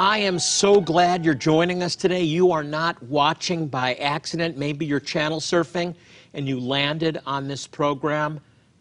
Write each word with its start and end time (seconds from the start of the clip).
I 0.00 0.16
am 0.16 0.38
so 0.38 0.80
glad 0.80 1.26
you're 1.26 1.34
joining 1.34 1.82
us 1.82 1.94
today. 1.94 2.22
You 2.22 2.52
are 2.52 2.64
not 2.64 3.02
watching 3.02 3.68
by 3.68 3.96
accident. 3.96 4.56
Maybe 4.56 4.86
you're 4.86 4.98
channel 4.98 5.40
surfing 5.40 5.94
and 6.32 6.48
you 6.48 6.58
landed 6.58 7.20
on 7.26 7.48
this 7.48 7.66
program. 7.66 8.40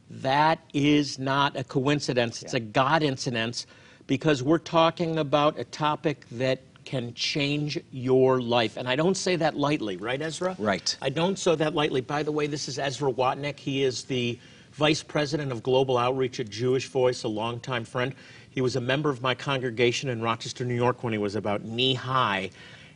That 0.10 0.60
is 0.74 1.20
not 1.20 1.58
a 1.58 1.66
coincidence. 1.66 2.42
It's 2.42 2.54
a 2.54 2.60
God 2.62 3.04
incidence 3.04 3.68
because 4.08 4.42
we're 4.44 4.60
talking 4.60 5.20
about 5.20 5.60
a 5.60 5.66
topic 5.66 6.26
that 6.32 6.62
can 6.86 7.14
change 7.16 7.78
your 7.92 8.40
life. 8.40 8.78
And 8.78 8.88
I 8.88 8.96
don't 8.96 9.18
say 9.18 9.36
that 9.36 9.58
lightly, 9.58 9.98
right, 9.98 10.22
Ezra? 10.22 10.56
Right. 10.58 10.96
I 11.02 11.10
don't 11.10 11.38
say 11.38 11.54
that 11.54 11.76
lightly. 11.76 12.00
By 12.00 12.24
the 12.24 12.32
way, 12.32 12.48
this 12.48 12.70
is 12.70 12.80
Ezra 12.80 13.12
Watnick. 13.12 13.60
He 13.60 13.84
is 13.84 14.06
the 14.06 14.40
Vice 14.72 15.04
President 15.04 15.52
of 15.52 15.64
Global 15.64 15.98
Outreach 15.98 16.40
at 16.40 16.50
Jewish 16.50 16.88
Voice, 16.88 17.24
a 17.24 17.28
longtime 17.28 17.84
friend. 17.84 18.16
He 18.60 18.62
was 18.62 18.76
a 18.76 18.82
member 18.82 19.10
of 19.10 19.22
my 19.22 19.36
congregation 19.36 20.10
in 20.10 20.22
Rochester, 20.22 20.66
New 20.66 20.76
York 20.76 21.02
when 21.02 21.14
he 21.14 21.18
was 21.18 21.36
about 21.36 21.64
knee 21.64 21.94
high. 21.94 22.50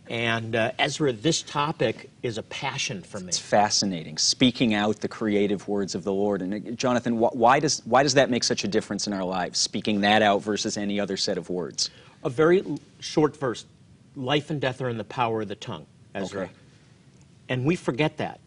And 0.10 0.58
uh, 0.58 0.74
Ezra, 0.78 1.14
this 1.14 1.42
topic 1.42 2.10
is 2.22 2.38
a 2.38 2.44
passion 2.44 3.02
for 3.02 3.22
me. 3.22 3.30
It's 3.30 3.40
fascinating, 3.40 4.18
speaking 4.18 4.74
out 4.74 5.00
the 5.00 5.08
creative 5.08 5.66
words 5.70 5.96
of 5.96 6.04
the 6.04 6.12
Lord. 6.12 6.42
And 6.42 6.54
uh, 6.54 6.72
Jonathan, 6.72 7.14
wh- 7.14 7.34
why 7.34 7.62
does, 7.62 7.82
why 7.86 8.04
does 8.04 8.14
that 8.16 8.30
make 8.30 8.44
such 8.44 8.66
a 8.66 8.68
difference 8.68 9.08
in 9.08 9.14
our 9.14 9.24
lives, 9.24 9.58
speaking 9.58 10.02
that 10.02 10.22
out 10.22 10.42
versus 10.42 10.76
any 10.76 11.00
other 11.00 11.16
set 11.16 11.38
of 11.38 11.50
words? 11.50 11.90
A 12.26 12.30
very 12.30 12.60
l- 12.60 12.78
short 13.00 13.38
verse 13.38 13.66
life 14.18 14.50
and 14.50 14.60
death 14.60 14.82
are 14.82 14.90
in 14.90 14.98
the 14.98 15.06
power 15.06 15.44
of 15.44 15.48
the 15.48 15.56
tongue, 15.56 15.86
Ezra. 16.14 16.42
Okay. 16.42 16.52
And 17.48 17.64
we 17.64 17.78
forget 17.78 18.18
that. 18.18 18.42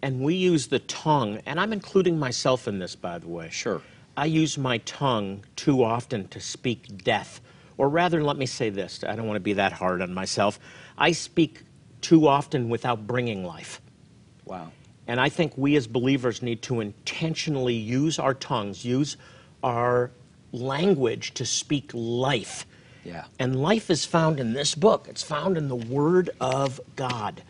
And 0.00 0.22
we 0.22 0.36
use 0.36 0.68
the 0.68 0.78
tongue, 0.78 1.38
and 1.44 1.60
I'm 1.60 1.74
including 1.74 2.18
myself 2.18 2.66
in 2.66 2.78
this, 2.78 2.96
by 2.96 3.18
the 3.18 3.28
way. 3.28 3.50
Sure. 3.50 3.82
I 4.16 4.26
use 4.26 4.58
my 4.58 4.78
tongue 4.78 5.44
too 5.56 5.82
often 5.82 6.28
to 6.28 6.40
speak 6.40 7.02
death. 7.02 7.40
Or 7.78 7.88
rather, 7.88 8.22
let 8.22 8.36
me 8.36 8.46
say 8.46 8.70
this 8.70 9.02
I 9.04 9.16
don't 9.16 9.26
want 9.26 9.36
to 9.36 9.40
be 9.40 9.54
that 9.54 9.72
hard 9.72 10.02
on 10.02 10.12
myself. 10.12 10.58
I 10.98 11.12
speak 11.12 11.62
too 12.00 12.28
often 12.28 12.68
without 12.68 13.06
bringing 13.06 13.44
life. 13.44 13.80
Wow. 14.44 14.72
And 15.06 15.20
I 15.20 15.28
think 15.28 15.56
we 15.56 15.76
as 15.76 15.86
believers 15.86 16.42
need 16.42 16.62
to 16.62 16.80
intentionally 16.80 17.74
use 17.74 18.18
our 18.18 18.34
tongues, 18.34 18.84
use 18.84 19.16
our 19.62 20.10
language 20.52 21.34
to 21.34 21.46
speak 21.46 21.90
life. 21.94 22.66
Yeah. 23.04 23.24
And 23.38 23.60
life 23.60 23.90
is 23.90 24.04
found 24.04 24.38
in 24.38 24.52
this 24.52 24.74
book, 24.74 25.06
it's 25.08 25.22
found 25.22 25.56
in 25.56 25.68
the 25.68 25.76
Word 25.76 26.30
of 26.40 26.80
God. 26.94 27.42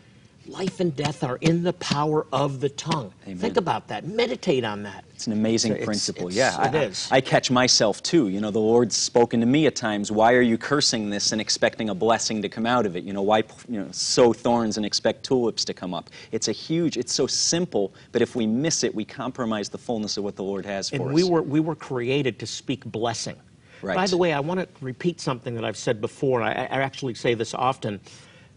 Life 0.45 0.81
and 0.81 0.93
death 0.93 1.23
are 1.23 1.37
in 1.37 1.63
the 1.63 1.71
power 1.73 2.27
of 2.33 2.59
the 2.59 2.67
tongue. 2.67 3.13
Amen. 3.25 3.37
Think 3.37 3.55
about 3.55 3.87
that. 3.87 4.05
Meditate 4.05 4.65
on 4.65 4.83
that. 4.83 5.05
It's 5.15 5.25
an 5.25 5.31
amazing 5.33 5.71
It's- 5.71 5.85
principle. 5.85 6.27
it's- 6.27 6.35
yeah, 6.35 6.67
it 6.67 6.75
I, 6.75 6.83
is. 6.83 7.07
I, 7.11 7.15
I 7.17 7.21
catch 7.21 7.49
myself 7.49 8.03
too. 8.03 8.27
You 8.27 8.41
know, 8.41 8.51
the 8.51 8.59
Lord's 8.59 8.97
spoken 8.97 9.39
to 9.39 9.45
me 9.45 9.67
at 9.67 9.75
times. 9.77 10.11
Why 10.11 10.33
are 10.33 10.41
you 10.41 10.57
cursing 10.57 11.09
this 11.09 11.31
and 11.31 11.39
expecting 11.39 11.89
a 11.89 11.95
blessing 11.95 12.41
to 12.41 12.49
come 12.49 12.65
out 12.65 12.85
of 12.85 12.97
it? 12.97 13.05
You 13.05 13.13
know, 13.13 13.21
why 13.21 13.43
you 13.69 13.79
know 13.79 13.87
sow 13.91 14.33
thorns 14.33 14.75
and 14.75 14.85
expect 14.85 15.23
tulips 15.23 15.63
to 15.63 15.73
come 15.73 15.93
up? 15.93 16.09
It's 16.33 16.49
a 16.49 16.51
huge. 16.51 16.97
It's 16.97 17.13
so 17.13 17.25
simple, 17.25 17.93
but 18.11 18.21
if 18.21 18.35
we 18.35 18.45
miss 18.45 18.83
it, 18.83 18.93
we 18.93 19.05
compromise 19.05 19.69
the 19.69 19.77
fullness 19.77 20.17
of 20.17 20.25
what 20.25 20.35
the 20.35 20.43
Lord 20.43 20.65
has 20.65 20.89
for 20.89 20.95
And 20.97 21.05
us. 21.05 21.13
we 21.13 21.23
were, 21.23 21.41
we 21.41 21.61
were 21.61 21.75
created 21.75 22.37
to 22.39 22.45
speak 22.45 22.83
blessing. 22.83 23.37
Right. 23.81 23.95
By 23.95 24.07
the 24.07 24.17
way, 24.17 24.33
I 24.33 24.41
want 24.41 24.59
to 24.59 24.67
repeat 24.81 25.21
something 25.21 25.55
that 25.55 25.63
I've 25.63 25.77
said 25.77 26.01
before. 26.01 26.41
I, 26.41 26.51
I 26.51 26.81
actually 26.81 27.13
say 27.13 27.33
this 27.33 27.53
often 27.53 28.01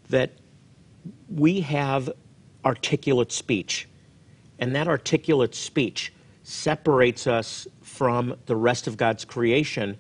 that 0.09 0.31
we 1.28 1.61
have 1.61 2.11
articulate 2.65 3.33
speech, 3.33 3.89
and 4.59 4.75
that 4.75 4.89
articulate 4.89 5.55
speech 5.55 6.12
separates 6.43 7.27
us 7.27 7.67
from 7.83 8.37
the 8.47 8.56
rest 8.56 8.87
of 8.87 8.97
God's 8.97 9.25
creation. 9.25 9.97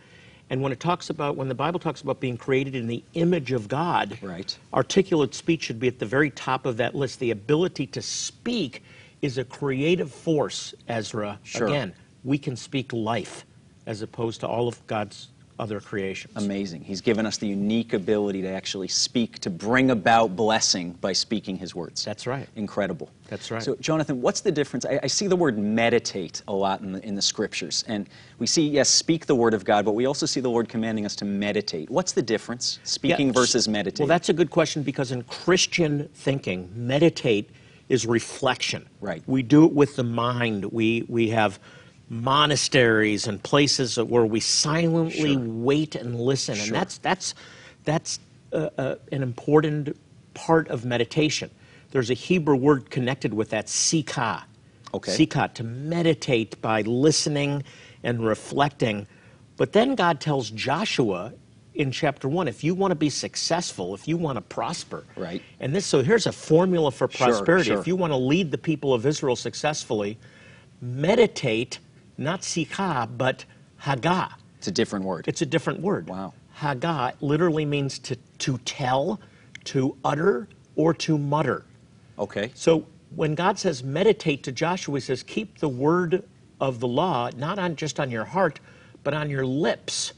And 0.48 0.62
when 0.62 0.70
it 0.70 0.78
talks 0.78 1.10
about, 1.10 1.36
when 1.36 1.48
the 1.48 1.54
Bible 1.56 1.80
talks 1.80 2.02
about 2.02 2.20
being 2.20 2.36
created 2.36 2.74
in 2.76 2.86
the 2.86 3.02
image 3.14 3.50
of 3.52 3.66
God, 3.66 4.16
Right. 4.22 4.56
articulate 4.72 5.34
speech 5.34 5.64
should 5.64 5.80
be 5.80 5.88
at 5.88 5.98
the 5.98 6.06
very 6.06 6.30
top 6.30 6.66
of 6.66 6.76
that 6.76 6.94
list. 6.94 7.18
The 7.18 7.32
ability 7.32 7.86
to 7.88 8.02
speak 8.02 8.82
is 9.22 9.38
a 9.38 9.44
creative 9.44 10.12
force, 10.12 10.72
Ezra. 10.86 11.40
Sure. 11.42 11.66
Again, 11.66 11.94
we 12.22 12.38
can 12.38 12.54
speak 12.54 12.92
life 12.92 13.44
as 13.86 14.02
opposed 14.02 14.40
to 14.40 14.46
all 14.46 14.68
of 14.68 14.84
God's 14.86 15.28
other 15.58 15.80
creations. 15.80 16.32
Amazing. 16.36 16.82
He's 16.82 17.00
given 17.00 17.26
us 17.26 17.38
the 17.38 17.46
unique 17.46 17.92
ability 17.92 18.42
to 18.42 18.48
actually 18.48 18.88
speak, 18.88 19.38
to 19.40 19.50
bring 19.50 19.90
about 19.90 20.36
blessing 20.36 20.92
by 21.00 21.12
speaking 21.12 21.56
His 21.56 21.74
words. 21.74 22.04
That's 22.04 22.26
right. 22.26 22.48
Incredible. 22.56 23.10
That's 23.28 23.50
right. 23.50 23.62
So, 23.62 23.74
Jonathan, 23.76 24.20
what's 24.20 24.40
the 24.40 24.52
difference? 24.52 24.84
I, 24.84 25.00
I 25.02 25.06
see 25.06 25.26
the 25.26 25.36
word 25.36 25.58
meditate 25.58 26.42
a 26.48 26.52
lot 26.52 26.80
in 26.80 26.92
the, 26.92 27.04
in 27.04 27.14
the 27.14 27.22
scriptures. 27.22 27.84
And 27.88 28.08
we 28.38 28.46
see, 28.46 28.66
yes, 28.68 28.88
speak 28.88 29.26
the 29.26 29.34
word 29.34 29.54
of 29.54 29.64
God, 29.64 29.84
but 29.84 29.92
we 29.92 30.06
also 30.06 30.26
see 30.26 30.40
the 30.40 30.50
Lord 30.50 30.68
commanding 30.68 31.06
us 31.06 31.16
to 31.16 31.24
meditate. 31.24 31.90
What's 31.90 32.12
the 32.12 32.22
difference, 32.22 32.78
speaking 32.84 33.28
Yeah, 33.28 33.32
versus 33.32 33.66
meditating? 33.66 34.04
Well, 34.04 34.14
that's 34.14 34.28
a 34.28 34.34
good 34.34 34.50
question 34.50 34.82
because 34.82 35.10
in 35.12 35.22
Christian 35.24 36.08
thinking, 36.14 36.70
meditate 36.74 37.50
is 37.88 38.06
reflection. 38.06 38.86
Right. 39.00 39.22
We 39.26 39.42
do 39.42 39.64
it 39.64 39.72
with 39.72 39.96
the 39.96 40.04
mind. 40.04 40.64
We, 40.66 41.04
we 41.08 41.28
have 41.30 41.58
monasteries 42.08 43.26
and 43.26 43.42
places 43.42 43.96
where 43.98 44.24
we 44.26 44.40
silently 44.40 45.34
Sure. 45.34 45.40
wait 45.40 45.94
and 45.94 46.20
listen. 46.20 46.54
Sure. 46.54 46.64
And 46.66 46.74
that's, 46.74 46.98
that's, 46.98 47.34
that's 47.84 48.20
uh, 48.52 48.70
uh, 48.78 48.94
an 49.12 49.22
important 49.22 49.96
part 50.34 50.68
of 50.68 50.84
meditation. 50.84 51.50
There's 51.90 52.10
a 52.10 52.14
Hebrew 52.14 52.56
word 52.56 52.90
connected 52.90 53.34
with 53.34 53.50
that, 53.50 53.66
sikah. 53.66 54.42
Okay. 54.94 55.26
Sikah, 55.26 55.52
to 55.54 55.64
meditate 55.64 56.60
by 56.62 56.82
listening 56.82 57.64
and 58.02 58.24
reflecting. 58.24 59.06
But 59.56 59.72
then 59.72 59.94
God 59.94 60.20
tells 60.20 60.50
Joshua 60.50 61.32
in 61.74 61.90
chapter 61.90 62.28
1 62.28 62.48
if 62.48 62.62
you 62.64 62.74
want 62.74 62.90
to 62.92 62.94
be 62.94 63.10
successful, 63.10 63.94
if 63.94 64.06
you 64.06 64.16
want 64.16 64.36
to 64.36 64.42
prosper. 64.42 65.04
Right. 65.16 65.42
And 65.60 65.74
this 65.74 65.84
so 65.86 66.02
here's 66.02 66.26
a 66.26 66.32
formula 66.32 66.90
for 66.90 67.10
Sure, 67.10 67.26
prosperity. 67.28 67.70
sure. 67.70 67.78
If 67.78 67.86
you 67.86 67.96
want 67.96 68.12
to 68.12 68.16
lead 68.16 68.50
the 68.50 68.58
people 68.58 68.94
of 68.94 69.04
Israel 69.06 69.36
successfully, 69.36 70.18
meditate 70.80 71.78
not 72.18 72.42
sikah 72.42 73.08
but 73.16 73.44
hagah. 73.82 74.32
it's 74.58 74.68
a 74.68 74.72
different 74.72 75.04
word. 75.04 75.26
It's 75.28 75.42
a 75.42 75.46
different 75.46 75.80
word. 75.80 76.08
Wow. 76.08 76.32
Hagah 76.58 77.14
literally 77.20 77.64
means 77.66 77.98
to, 78.00 78.16
to 78.38 78.58
tell, 78.58 79.20
to 79.64 79.96
utter, 80.04 80.48
or 80.74 80.94
to 80.94 81.18
mutter. 81.18 81.64
okay. 82.18 82.50
So 82.54 82.86
when 83.14 83.34
God 83.34 83.58
says 83.58 83.82
meditate 83.82 84.42
to 84.44 84.52
Joshua, 84.52 84.96
he 84.96 85.00
says 85.00 85.22
keep 85.22 85.58
the 85.58 85.68
word 85.68 86.24
of 86.60 86.80
the 86.80 86.88
law 86.88 87.30
not 87.36 87.58
on 87.58 87.76
just 87.76 88.00
on 88.00 88.10
your 88.10 88.24
heart, 88.24 88.60
but 89.04 89.14
on 89.14 89.30
your 89.30 89.46
lips. 89.46 90.12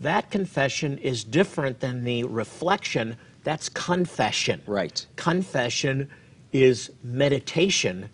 That 0.00 0.30
confession 0.30 0.98
is 0.98 1.24
different 1.24 1.80
than 1.80 2.04
the 2.04 2.24
reflection. 2.24 3.16
That's 3.44 3.68
confession. 3.68 4.62
Right. 4.66 5.04
Confession 5.16 6.10
is 6.52 6.90
meditation 7.02 8.08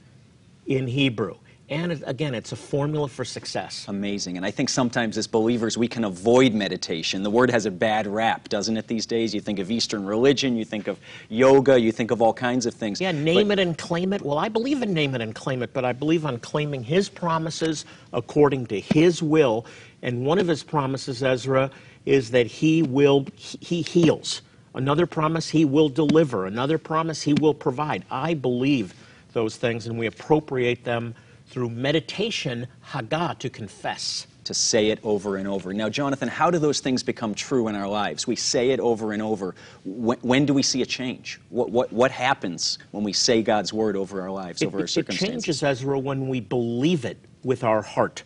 in 0.66 0.86
Hebrew. 0.88 1.36
And 1.70 1.92
it- 1.92 2.02
again, 2.06 2.34
it's 2.34 2.52
a 2.52 2.56
formula 2.56 3.08
for 3.08 3.24
success. 3.24 3.86
Amazing. 3.88 4.36
And 4.36 4.44
I 4.44 4.50
think 4.50 4.68
sometimes 4.68 5.16
as 5.16 5.26
believers 5.26 5.78
we 5.78 5.88
can 5.88 6.04
avoid 6.04 6.52
meditation. 6.52 7.22
The 7.22 7.30
word 7.30 7.50
has 7.50 7.64
a 7.64 7.70
bad 7.70 8.06
rap, 8.06 8.50
doesn't 8.50 8.76
it, 8.76 8.86
these 8.86 9.06
days? 9.06 9.34
You 9.34 9.40
think 9.40 9.58
of 9.58 9.70
Eastern 9.70 10.04
religion, 10.04 10.56
you 10.56 10.64
think 10.66 10.88
of 10.88 10.98
yoga, 11.30 11.80
you 11.80 11.90
think 11.90 12.10
of 12.10 12.20
all 12.20 12.34
kinds 12.34 12.66
of 12.66 12.74
things. 12.74 13.00
Yeah, 13.00 13.12
name 13.12 13.48
But- 13.48 13.58
it 13.58 13.62
and 13.62 13.78
claim 13.78 14.12
it. 14.12 14.20
Well, 14.22 14.38
I 14.38 14.50
believe 14.50 14.82
in 14.82 14.92
name 14.92 15.14
it 15.14 15.22
and 15.22 15.34
claim 15.34 15.62
it, 15.62 15.72
but 15.72 15.86
I 15.86 15.92
believe 15.92 16.26
on 16.26 16.38
claiming 16.38 16.84
his 16.84 17.08
promises 17.08 17.86
according 18.12 18.66
to 18.66 18.80
his 18.80 19.22
will. 19.22 19.64
And 20.02 20.26
one 20.26 20.38
of 20.38 20.48
his 20.48 20.62
promises, 20.62 21.22
Ezra, 21.22 21.70
is 22.04 22.30
that 22.32 22.46
he 22.46 22.82
will 22.82 23.26
he 23.38 23.80
heals. 23.80 24.42
Another 24.74 25.06
promise, 25.06 25.48
he 25.48 25.64
will 25.64 25.88
deliver. 25.88 26.44
Another 26.44 26.76
promise, 26.76 27.22
he 27.22 27.32
will 27.32 27.54
provide. 27.54 28.04
I 28.10 28.34
believe 28.34 28.92
those 29.32 29.56
things, 29.56 29.86
and 29.86 29.98
we 29.98 30.06
appropriate 30.06 30.84
them 30.84 31.14
through 31.54 31.70
meditation, 31.70 32.66
Hagah, 32.90 33.38
to 33.38 33.48
confess. 33.48 34.26
to 34.42 34.52
say 34.52 34.90
it 34.90 34.98
over 35.04 35.36
and 35.36 35.46
over. 35.48 35.72
Now, 35.72 35.88
Jonathan, 35.88 36.28
how 36.28 36.50
do 36.50 36.58
those 36.58 36.80
things 36.80 37.02
become 37.04 37.32
true 37.32 37.68
in 37.68 37.76
our 37.76 37.86
lives? 37.88 38.26
We 38.26 38.34
say 38.36 38.70
it 38.72 38.80
over 38.80 39.12
and 39.12 39.22
over. 39.22 39.54
When, 39.86 40.18
when 40.20 40.44
do 40.46 40.52
we 40.52 40.62
see 40.64 40.82
a 40.82 40.86
change? 40.86 41.40
What, 41.48 41.70
what, 41.70 41.90
what 41.92 42.10
happens 42.10 42.78
when 42.90 43.04
we 43.04 43.12
say 43.14 43.40
God's 43.42 43.72
word 43.72 43.96
over 43.96 44.20
our 44.20 44.30
lives, 44.32 44.60
It, 44.62 44.66
over 44.66 44.78
our 44.78 44.84
it- 44.84 44.88
it 44.88 44.90
circumstances? 44.90 45.44
changes, 45.44 45.62
Ezra, 45.62 45.96
when 45.98 46.28
we 46.28 46.40
believe 46.40 47.04
it 47.06 47.16
with 47.44 47.62
our 47.64 47.80
heart. 47.82 48.24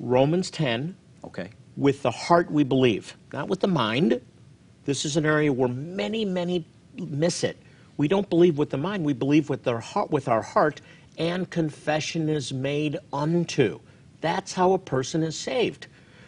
Romans 0.00 0.50
10, 0.50 0.96
Okay. 1.24 1.50
with 1.76 2.02
the 2.02 2.10
heart 2.10 2.50
we 2.50 2.64
believe, 2.64 3.14
not 3.32 3.46
with 3.48 3.60
the 3.60 3.68
mind, 3.68 4.20
This 4.86 5.04
is 5.04 5.16
an 5.18 5.26
area 5.26 5.52
where 5.52 5.68
many, 5.68 6.24
many 6.24 6.64
miss 6.96 7.44
it. 7.44 7.58
We 7.98 8.08
don't 8.08 8.28
believe 8.30 8.56
with 8.58 8.70
the 8.70 8.78
mind, 8.78 9.04
we 9.04 9.12
believe 9.12 9.50
with, 9.50 9.62
their 9.62 9.78
heart, 9.78 10.10
with 10.10 10.26
our 10.26 10.42
heart, 10.42 10.80
and 11.18 11.48
confession 11.50 12.28
is 12.28 12.52
made 12.52 12.98
unto. 13.12 13.80
That's 14.20 14.52
how 14.52 14.72
a 14.72 14.78
person 14.78 15.22
is 15.22 15.36
saved. 15.36 15.86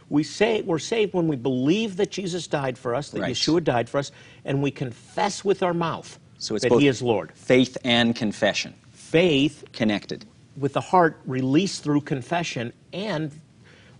We 0.08 0.22
say 0.22 0.60
we're 0.62 0.78
saved 0.78 1.14
when 1.14 1.28
we 1.28 1.36
believe 1.36 1.96
that 1.96 2.10
Jesus 2.10 2.46
died 2.46 2.76
for 2.76 2.94
us, 2.94 3.10
that 3.10 3.20
Right. 3.20 3.32
Yeshua 3.34 3.64
died 3.64 3.88
for 3.88 3.98
us, 3.98 4.12
and 4.44 4.62
we 4.62 4.70
confess 4.70 5.44
with 5.44 5.62
our 5.62 5.72
mouth 5.74 6.18
So 6.38 6.54
it's 6.54 6.62
that 6.64 6.68
both 6.70 6.80
He 6.82 6.88
is 6.88 7.00
Lord. 7.02 7.32
faith 7.34 7.76
and 7.84 8.14
confession 8.14 8.74
Faith 8.92 9.64
connected. 9.72 10.24
with 10.56 10.72
the 10.74 10.80
heart 10.80 11.20
released 11.26 11.82
through 11.82 12.00
confession 12.02 12.72
and 12.92 13.30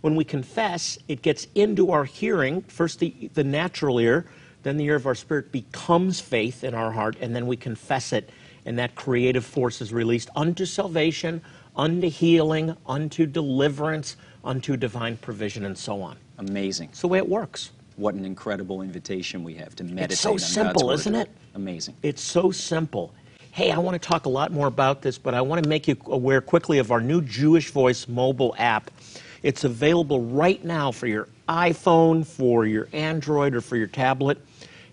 when 0.03 0.15
we 0.17 0.25
confess 0.25 0.99
it 1.09 1.23
gets 1.23 1.47
into 1.55 1.91
our 1.91 2.05
hearing 2.05 2.61
first 2.63 2.99
the, 2.99 3.31
the 3.35 3.45
natural 3.45 3.99
ear 3.99 4.27
then 4.63 4.77
the 4.77 4.85
ear 4.85 4.97
of 4.97 5.07
our 5.07 5.15
spirit 5.15 5.51
becomes 5.53 6.21
faith 6.21 6.63
in 6.65 6.75
our 6.75 6.91
heart 6.93 7.17
and 7.21 7.35
then 7.37 7.47
we 7.47 7.57
confess 7.57 8.13
it 8.13 8.29
and 8.67 8.79
that 8.79 8.95
creative 8.95 9.45
force 9.45 9.81
is 9.81 9.93
released 9.93 10.31
unto 10.37 10.65
salvation 10.65 11.41
unto 11.77 12.09
healing 12.09 12.77
unto 12.87 13.27
deliverance 13.27 14.17
unto 14.45 14.77
divine 14.77 15.17
provision 15.17 15.65
and 15.65 15.77
so 15.77 16.03
on 16.03 16.17
Amazing. 16.39 16.89
it's 16.91 17.01
the 17.01 17.09
way 17.09 17.19
it 17.19 17.29
works 17.29 17.71
What 17.97 18.15
an 18.15 18.25
incredible 18.25 18.83
invitation 18.83 19.45
we 19.45 19.55
have 19.55 19.75
to 19.77 19.85
meditate 19.85 20.13
It's 20.13 20.21
so 20.21 20.37
simple, 20.37 20.91
isn't 20.91 21.15
it? 21.15 21.29
Amazing. 21.55 21.95
It's 22.03 22.23
so 22.23 22.51
simple. 22.51 23.13
Hey, 23.51 23.71
I 23.71 23.79
want 23.79 24.01
to 24.01 24.09
talk 24.09 24.25
a 24.25 24.31
lot 24.31 24.51
more 24.51 24.67
about 24.67 25.03
this, 25.03 25.19
but 25.19 25.35
I 25.35 25.43
want 25.43 25.63
to 25.63 25.69
make 25.69 25.87
you 25.87 25.97
aware 26.07 26.41
quickly 26.41 26.79
of 26.79 26.91
our 26.91 27.03
new 27.03 27.21
Jewish 27.21 27.71
Voice 27.71 28.09
mobile 28.09 28.55
app. 28.59 28.91
It's 29.43 29.65
available 29.65 30.23
right 30.23 30.65
now 30.65 30.91
for 30.91 31.07
your 31.07 31.29
iPhone, 31.49 32.27
for 32.27 32.65
your 32.65 32.89
Android, 32.95 33.55
or 33.55 33.61
for 33.61 33.77
your 33.77 33.89
tablet. 33.89 34.39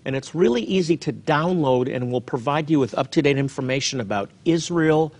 And 0.04 0.16
it's 0.16 0.34
really 0.34 0.62
easy 0.62 0.96
to 0.98 1.12
download 1.12 1.94
and 1.94 2.10
will 2.10 2.20
provide 2.20 2.70
you 2.70 2.80
with 2.80 2.96
up 2.96 3.10
to 3.12 3.22
date 3.22 3.36
information 3.38 4.00
about 4.00 4.30
Israel, 4.44 5.12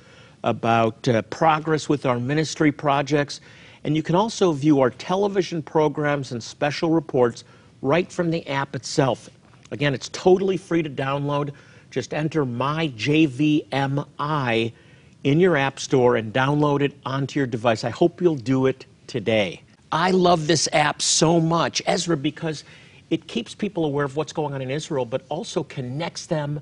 about 0.42 1.06
uh, 1.08 1.22
progress 1.22 1.88
with 1.88 2.06
our 2.06 2.18
ministry 2.18 2.72
projects. 2.72 3.40
And 3.84 3.96
you 3.96 4.02
can 4.02 4.14
also 4.14 4.52
view 4.52 4.80
our 4.80 4.90
television 4.90 5.62
programs 5.62 6.32
and 6.32 6.42
special 6.42 6.90
reports 6.90 7.44
right 7.82 8.10
from 8.10 8.30
the 8.30 8.46
app 8.46 8.74
itself. 8.74 9.28
Again, 9.70 9.94
it's 9.94 10.08
totally 10.10 10.56
free 10.56 10.82
to 10.82 10.90
download. 10.90 11.52
Just 11.90 12.12
enter 12.14 12.44
MyJVMI 12.44 13.62
in 15.24 15.40
your 15.40 15.56
app 15.56 15.78
store 15.78 16.16
and 16.16 16.32
download 16.32 16.80
it 16.80 16.96
onto 17.04 17.38
your 17.38 17.46
device. 17.46 17.84
I 17.84 17.90
hope 17.90 18.20
you'll 18.20 18.36
do 18.36 18.66
it 18.66 18.86
today. 19.06 19.62
I 19.92 20.12
love 20.12 20.46
this 20.46 20.68
app 20.72 21.02
so 21.02 21.40
much, 21.40 21.82
Ezra, 21.86 22.16
because 22.16 22.64
it 23.10 23.26
keeps 23.26 23.54
people 23.54 23.84
aware 23.84 24.04
of 24.04 24.16
what's 24.16 24.32
going 24.32 24.54
on 24.54 24.62
in 24.62 24.70
Israel, 24.70 25.04
but 25.04 25.22
also 25.28 25.62
connects 25.64 26.26
them 26.26 26.60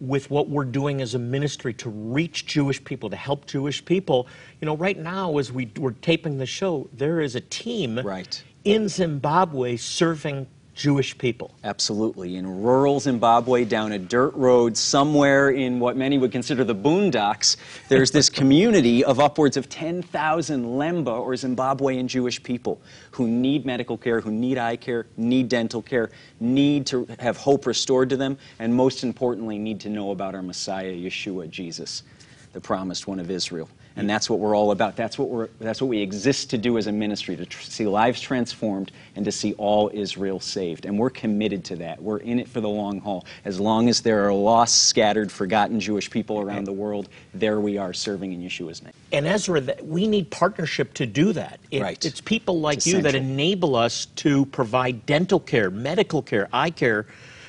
with 0.00 0.30
what 0.30 0.48
we're 0.48 0.64
doing 0.64 1.02
as 1.02 1.14
a 1.14 1.18
ministry 1.18 1.74
to 1.74 1.90
reach 1.90 2.46
Jewish 2.46 2.82
people, 2.82 3.10
to 3.10 3.16
help 3.16 3.46
Jewish 3.46 3.84
people. 3.84 4.26
You 4.60 4.66
know, 4.66 4.76
right 4.76 4.98
now, 4.98 5.36
as 5.36 5.52
we, 5.52 5.70
we're 5.76 5.90
taping 5.92 6.38
the 6.38 6.46
show, 6.46 6.88
there 6.94 7.20
is 7.20 7.34
a 7.34 7.40
team 7.42 7.98
Right. 7.98 8.42
in 8.64 8.88
Zimbabwe 8.88 9.76
serving 9.76 10.46
Jewish 10.80 11.18
people. 11.18 11.50
Absolutely. 11.62 12.36
In 12.36 12.62
rural 12.62 13.00
Zimbabwe, 13.00 13.66
down 13.66 13.92
a 13.92 13.98
dirt 13.98 14.32
road 14.34 14.78
somewhere 14.78 15.50
in 15.50 15.78
what 15.78 15.94
many 15.94 16.16
would 16.16 16.32
consider 16.32 16.64
the 16.64 16.74
boondocks, 16.74 17.58
there's 17.90 18.10
this 18.10 18.30
community 18.40 19.04
of 19.04 19.20
upwards 19.20 19.58
of 19.58 19.68
10,000 19.68 20.64
Lemba 20.64 21.20
or 21.20 21.32
Zimbabwean 21.34 22.06
Jewish 22.06 22.42
people 22.42 22.80
who 23.10 23.28
need 23.28 23.66
medical 23.66 23.98
care, 23.98 24.22
who 24.22 24.30
need 24.30 24.56
eye 24.56 24.76
care, 24.76 25.06
need 25.18 25.50
dental 25.50 25.82
care, 25.82 26.08
need 26.40 26.86
to 26.86 27.06
have 27.18 27.36
hope 27.36 27.66
restored 27.66 28.08
to 28.08 28.16
them, 28.16 28.38
and 28.58 28.74
most 28.74 29.04
importantly, 29.04 29.58
need 29.58 29.80
to 29.80 29.90
know 29.90 30.12
about 30.12 30.34
our 30.34 30.42
Messiah, 30.42 30.94
Yeshua, 30.94 31.50
Jesus, 31.50 32.04
the 32.52 32.60
promised 32.60 33.06
one 33.06 33.20
of 33.20 33.30
Israel. 33.30 33.68
And 33.96 34.08
that's 34.08 34.30
what 34.30 34.38
we're 34.38 34.56
all 34.56 34.70
about. 34.70 34.96
That's 34.96 35.18
what, 35.18 35.28
we're, 35.28 35.48
that's 35.58 35.82
what 35.82 35.88
we 35.88 36.00
exist 36.00 36.48
to 36.50 36.58
do 36.58 36.78
as 36.78 36.86
a 36.86 36.92
ministry, 36.92 37.36
to 37.36 37.44
tr- 37.44 37.60
see 37.60 37.86
lives 37.86 38.20
transformed 38.20 38.92
and 39.16 39.24
to 39.24 39.32
see 39.32 39.52
all 39.54 39.90
Israel 39.92 40.38
saved. 40.40 40.86
And 40.86 40.96
we're 40.98 41.10
committed 41.10 41.64
to 41.66 41.76
that. 41.76 42.00
We're 42.00 42.18
in 42.18 42.38
it 42.38 42.48
for 42.48 42.60
the 42.60 42.68
long 42.68 43.00
haul. 43.00 43.26
As 43.44 43.58
long 43.60 43.88
as 43.88 44.00
there 44.00 44.26
are 44.26 44.32
lost, 44.32 44.86
scattered, 44.88 45.30
forgotten 45.30 45.80
Jewish 45.80 46.08
people 46.08 46.40
around 46.40 46.64
the 46.64 46.72
world, 46.72 47.08
there 47.34 47.60
we 47.60 47.78
are 47.78 47.92
serving 47.92 48.32
in 48.32 48.40
Yeshua's 48.40 48.82
name. 48.82 48.92
And 49.12 49.26
Ezra, 49.26 49.60
that 49.60 49.84
we 49.84 50.06
need 50.06 50.30
partnership 50.30 50.94
to 50.94 51.04
do 51.04 51.32
that. 51.34 51.58
It- 51.70 51.82
Right. 51.82 52.02
It's 52.02 52.20
people 52.20 52.60
like 52.60 52.78
It's 52.78 52.86
you 52.86 53.02
that 53.02 53.14
enable 53.16 53.74
us 53.74 54.06
to 54.16 54.46
provide 54.46 55.04
dental 55.04 55.40
care, 55.40 55.68
medical 55.68 56.22
care, 56.22 56.48
eye 56.52 56.70
care 56.70 57.06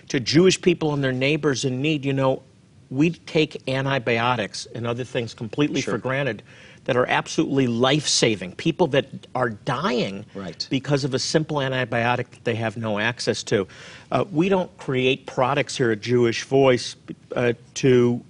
to 0.09 0.19
Jewish 0.19 0.59
people 0.59 0.93
and 0.93 1.03
their 1.03 1.13
neighbors 1.13 1.63
in 1.65 1.81
need. 1.81 2.03
You 2.03 2.13
know, 2.13 2.41
we 2.91 3.11
take 3.11 3.67
antibiotics 3.69 4.67
and 4.75 4.85
other 4.85 5.03
things 5.05 5.33
completely 5.33 5.81
Sure. 5.81 5.93
for 5.93 5.97
granted 5.97 6.43
that 6.83 6.97
are 6.97 7.05
absolutely 7.07 7.67
life 7.67 8.07
saving. 8.07 8.51
People 8.53 8.87
that 8.87 9.05
are 9.33 9.51
dying 9.51 10.25
Right. 10.35 10.67
because 10.69 11.03
of 11.03 11.13
a 11.13 11.19
simple 11.19 11.57
antibiotic 11.57 12.29
that 12.31 12.43
they 12.43 12.55
have 12.55 12.75
no 12.75 12.99
access 12.99 13.43
to. 13.43 13.67
Uh, 14.11 14.25
we 14.31 14.49
don't 14.49 14.75
create 14.77 15.25
products 15.25 15.77
here 15.77 15.91
at 15.91 16.01
Jewish 16.01 16.43
Voice 16.43 16.95
uh, 17.35 17.53
to, 17.75 18.21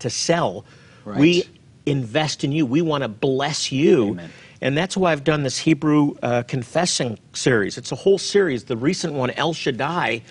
to 0.00 0.10
sell. 0.10 0.64
Right. 1.04 1.20
We 1.20 1.44
invest 1.86 2.42
in 2.42 2.52
you. 2.52 2.66
We 2.66 2.82
want 2.82 3.02
to 3.02 3.08
bless 3.08 3.70
you. 3.70 4.08
Amen. 4.10 4.30
And 4.62 4.76
that's 4.76 4.96
why 4.96 5.12
I've 5.12 5.24
done 5.24 5.42
this 5.42 5.58
Hebrew 5.58 6.14
uh, 6.22 6.42
confessing 6.42 7.18
series. 7.32 7.78
It's 7.78 7.92
a 7.92 7.96
whole 7.96 8.18
series. 8.18 8.64
The 8.64 8.76
recent 8.76 9.14
one, 9.14 9.30
El 9.32 9.52
Shaddai, 9.54 10.22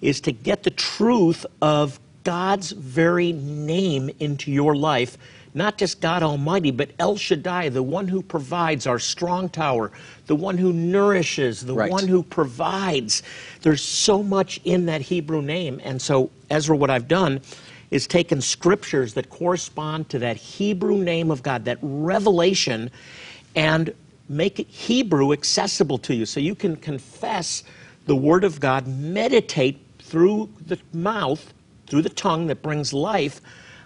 is 0.00 0.20
to 0.22 0.32
get 0.32 0.62
the 0.62 0.70
truth 0.70 1.44
of 1.60 2.00
God's 2.26 2.72
very 2.72 3.32
name 3.32 4.10
into 4.18 4.50
your 4.50 4.74
life. 4.74 5.16
Not 5.54 5.78
just 5.78 6.00
God 6.00 6.24
Almighty, 6.24 6.72
but 6.72 6.90
El 6.98 7.16
Shaddai, 7.16 7.68
the 7.68 7.84
one 7.84 8.08
who 8.08 8.20
provides 8.20 8.84
our 8.84 8.98
strong 8.98 9.48
tower, 9.48 9.92
the 10.26 10.34
one 10.34 10.58
who 10.58 10.72
nourishes, 10.72 11.64
the 11.64 11.74
Right. 11.74 11.88
one 11.88 12.08
who 12.08 12.24
provides. 12.24 13.22
There's 13.62 13.80
so 13.80 14.24
much 14.24 14.60
in 14.64 14.86
that 14.86 15.02
Hebrew 15.02 15.40
name. 15.40 15.80
And 15.84 16.02
so, 16.02 16.30
Ezra, 16.50 16.76
what 16.76 16.90
I've 16.90 17.06
done 17.06 17.40
is 17.92 18.08
taken 18.08 18.40
scriptures 18.40 19.14
that 19.14 19.30
correspond 19.30 20.08
to 20.08 20.18
that 20.18 20.36
Hebrew 20.36 20.98
name 20.98 21.30
of 21.30 21.44
God, 21.44 21.64
that 21.66 21.78
revelation, 21.80 22.90
and 23.54 23.94
make 24.28 24.58
it 24.58 24.66
Hebrew 24.66 25.32
accessible 25.32 25.98
to 25.98 26.12
you 26.12 26.26
so 26.26 26.40
you 26.40 26.56
can 26.56 26.74
confess 26.74 27.62
the 28.06 28.16
Word 28.16 28.42
of 28.42 28.58
God, 28.58 28.88
meditate 28.88 29.78
through 30.00 30.48
the 30.66 30.78
mouth, 30.92 31.52
through 31.86 32.02
the 32.02 32.08
tongue 32.10 32.46
that 32.48 32.62
brings 32.62 32.92
life, 32.92 33.40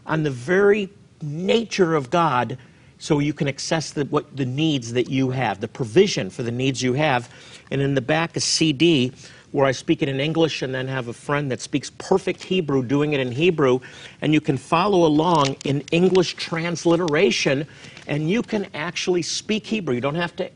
on 0.06 0.22
the 0.22 0.30
very 0.30 0.88
nature 1.22 1.94
of 1.94 2.10
God 2.10 2.58
so 2.98 3.18
you 3.18 3.32
can 3.32 3.48
access 3.48 3.90
the, 3.92 4.04
what, 4.06 4.36
the 4.36 4.44
needs 4.44 4.92
that 4.92 5.08
you 5.08 5.30
have, 5.30 5.60
the 5.60 5.68
provision 5.68 6.28
for 6.30 6.42
the 6.42 6.50
needs 6.50 6.82
you 6.82 6.92
have. 6.94 7.32
And 7.70 7.80
in 7.80 7.94
the 7.94 8.00
back, 8.00 8.36
a 8.36 8.40
CD 8.40 9.12
where 9.52 9.66
I 9.66 9.72
speak 9.72 10.02
it 10.02 10.08
in 10.08 10.20
English 10.20 10.62
and 10.62 10.74
then 10.74 10.86
have 10.86 11.08
a 11.08 11.12
friend 11.12 11.50
that 11.50 11.60
speaks 11.60 11.90
perfect 11.90 12.42
Hebrew 12.42 12.84
doing 12.84 13.14
it 13.14 13.20
in 13.20 13.32
Hebrew. 13.32 13.80
And 14.20 14.32
you 14.32 14.40
can 14.40 14.56
follow 14.56 15.06
along 15.06 15.56
in 15.64 15.82
English 15.90 16.34
transliteration 16.34 17.66
and 18.06 18.30
you 18.30 18.42
can 18.42 18.66
actually 18.74 19.22
speak 19.22 19.66
Hebrew. 19.66 19.94
You 19.94 20.00
don't 20.00 20.14
have 20.14 20.36
to 20.36 20.50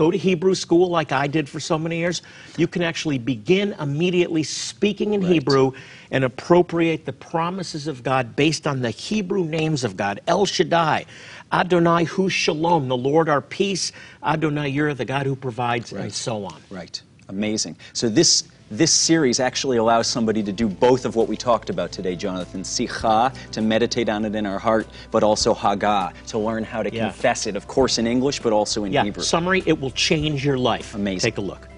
go 0.00 0.10
to 0.10 0.16
Hebrew 0.16 0.54
school 0.54 0.88
like 0.88 1.12
I 1.12 1.26
did 1.26 1.46
for 1.46 1.60
so 1.60 1.78
many 1.78 1.98
years. 1.98 2.22
You 2.56 2.66
can 2.66 2.80
actually 2.80 3.18
begin 3.18 3.74
immediately 3.78 4.42
speaking 4.42 5.12
in 5.12 5.20
Right. 5.20 5.32
Hebrew 5.32 5.72
and 6.10 6.24
appropriate 6.24 7.04
the 7.04 7.12
promises 7.12 7.86
of 7.86 8.02
God 8.02 8.34
based 8.34 8.66
on 8.66 8.80
the 8.80 8.88
Hebrew 8.88 9.44
names 9.44 9.84
of 9.84 9.98
God 9.98 10.22
El 10.26 10.46
Shaddai, 10.46 11.04
Adonai 11.52 12.04
Hu 12.04 12.30
Shalom, 12.30 12.88
the 12.88 12.96
Lord 12.96 13.28
our 13.28 13.42
peace, 13.42 13.92
Adonai 14.24 14.72
Yireh 14.74 14.96
the 14.96 15.04
God 15.04 15.26
who 15.26 15.36
provides, 15.36 15.92
and 15.92 16.10
so 16.10 16.46
on. 16.46 16.62
Right. 16.70 17.02
Amazing. 17.28 17.76
So 17.92 18.08
this 18.08 18.44
this 18.70 18.92
series 18.92 19.40
actually 19.40 19.78
allows 19.78 20.06
somebody 20.06 20.42
to 20.44 20.52
do 20.52 20.68
both 20.68 21.04
of 21.04 21.16
what 21.16 21.26
we 21.26 21.36
talked 21.36 21.70
about 21.70 21.90
today, 21.90 22.14
Jonathan. 22.14 22.62
Sicha, 22.62 23.34
to 23.50 23.60
meditate 23.60 24.08
on 24.08 24.24
it 24.24 24.34
in 24.36 24.46
our 24.46 24.60
heart, 24.60 24.86
but 25.10 25.24
also 25.24 25.52
Hagah, 25.52 26.12
to 26.28 26.38
learn 26.38 26.62
how 26.62 26.82
to 26.82 26.94
Yeah. 26.94 27.06
confess 27.10 27.46
it, 27.48 27.56
of 27.56 27.66
course 27.66 27.98
in 27.98 28.06
English, 28.06 28.40
but 28.40 28.52
also 28.52 28.84
in 28.84 28.92
Yeah, 28.92 29.02
Hebrew. 29.02 29.24
summary, 29.24 29.62
it 29.66 29.80
will 29.80 29.90
change 29.90 30.44
your 30.44 30.56
life. 30.56 30.94
Amazing. 30.94 31.32
Take 31.32 31.38
a 31.38 31.40
look. 31.42 31.68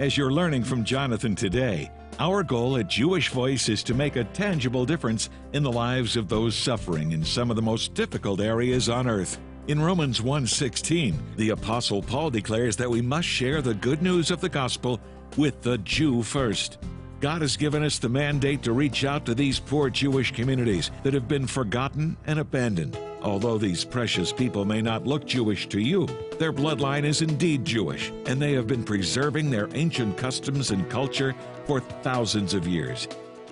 As 0.00 0.16
you're 0.16 0.32
learning 0.32 0.64
from 0.64 0.82
Jonathan 0.84 1.36
today, 1.36 1.90
our 2.18 2.42
goal 2.42 2.76
at 2.76 2.88
Jewish 2.88 3.28
Voice 3.28 3.68
is 3.68 3.84
to 3.84 3.94
make 3.94 4.16
a 4.16 4.24
tangible 4.24 4.84
difference 4.84 5.30
in 5.52 5.62
the 5.62 5.70
lives 5.70 6.16
of 6.16 6.28
those 6.28 6.56
suffering 6.56 7.12
in 7.12 7.24
some 7.24 7.48
of 7.48 7.54
the 7.56 7.62
most 7.62 7.94
difficult 7.94 8.40
areas 8.40 8.88
on 8.88 9.06
earth. 9.06 9.38
In 9.68 9.80
Romans 9.80 10.20
1:16, 10.20 11.14
the 11.36 11.50
apostle 11.50 12.02
Paul 12.02 12.30
declares 12.30 12.74
that 12.76 12.90
we 12.90 13.00
must 13.00 13.28
share 13.28 13.62
the 13.62 13.74
good 13.74 14.02
news 14.02 14.32
of 14.32 14.40
the 14.40 14.48
gospel 14.48 15.00
with 15.36 15.62
the 15.62 15.78
Jew 15.78 16.24
first. 16.24 16.78
God 17.20 17.42
has 17.42 17.56
given 17.56 17.84
us 17.84 18.00
the 18.00 18.08
mandate 18.08 18.64
to 18.64 18.72
reach 18.72 19.04
out 19.04 19.24
to 19.26 19.36
these 19.36 19.60
poor 19.60 19.88
Jewish 19.88 20.32
communities 20.32 20.90
that 21.04 21.14
have 21.14 21.28
been 21.28 21.46
forgotten 21.46 22.16
and 22.26 22.40
abandoned. 22.40 22.98
Although 23.22 23.56
these 23.56 23.84
precious 23.84 24.32
people 24.32 24.64
may 24.64 24.82
not 24.82 25.06
look 25.06 25.24
Jewish 25.26 25.68
to 25.68 25.80
you, 25.80 26.08
their 26.40 26.52
bloodline 26.52 27.04
is 27.04 27.22
indeed 27.22 27.64
Jewish, 27.64 28.10
and 28.26 28.42
they 28.42 28.54
have 28.54 28.66
been 28.66 28.82
preserving 28.82 29.48
their 29.48 29.68
ancient 29.74 30.16
customs 30.16 30.72
and 30.72 30.90
culture 30.90 31.36
for 31.66 31.78
thousands 32.02 32.52
of 32.52 32.66
years. 32.66 33.06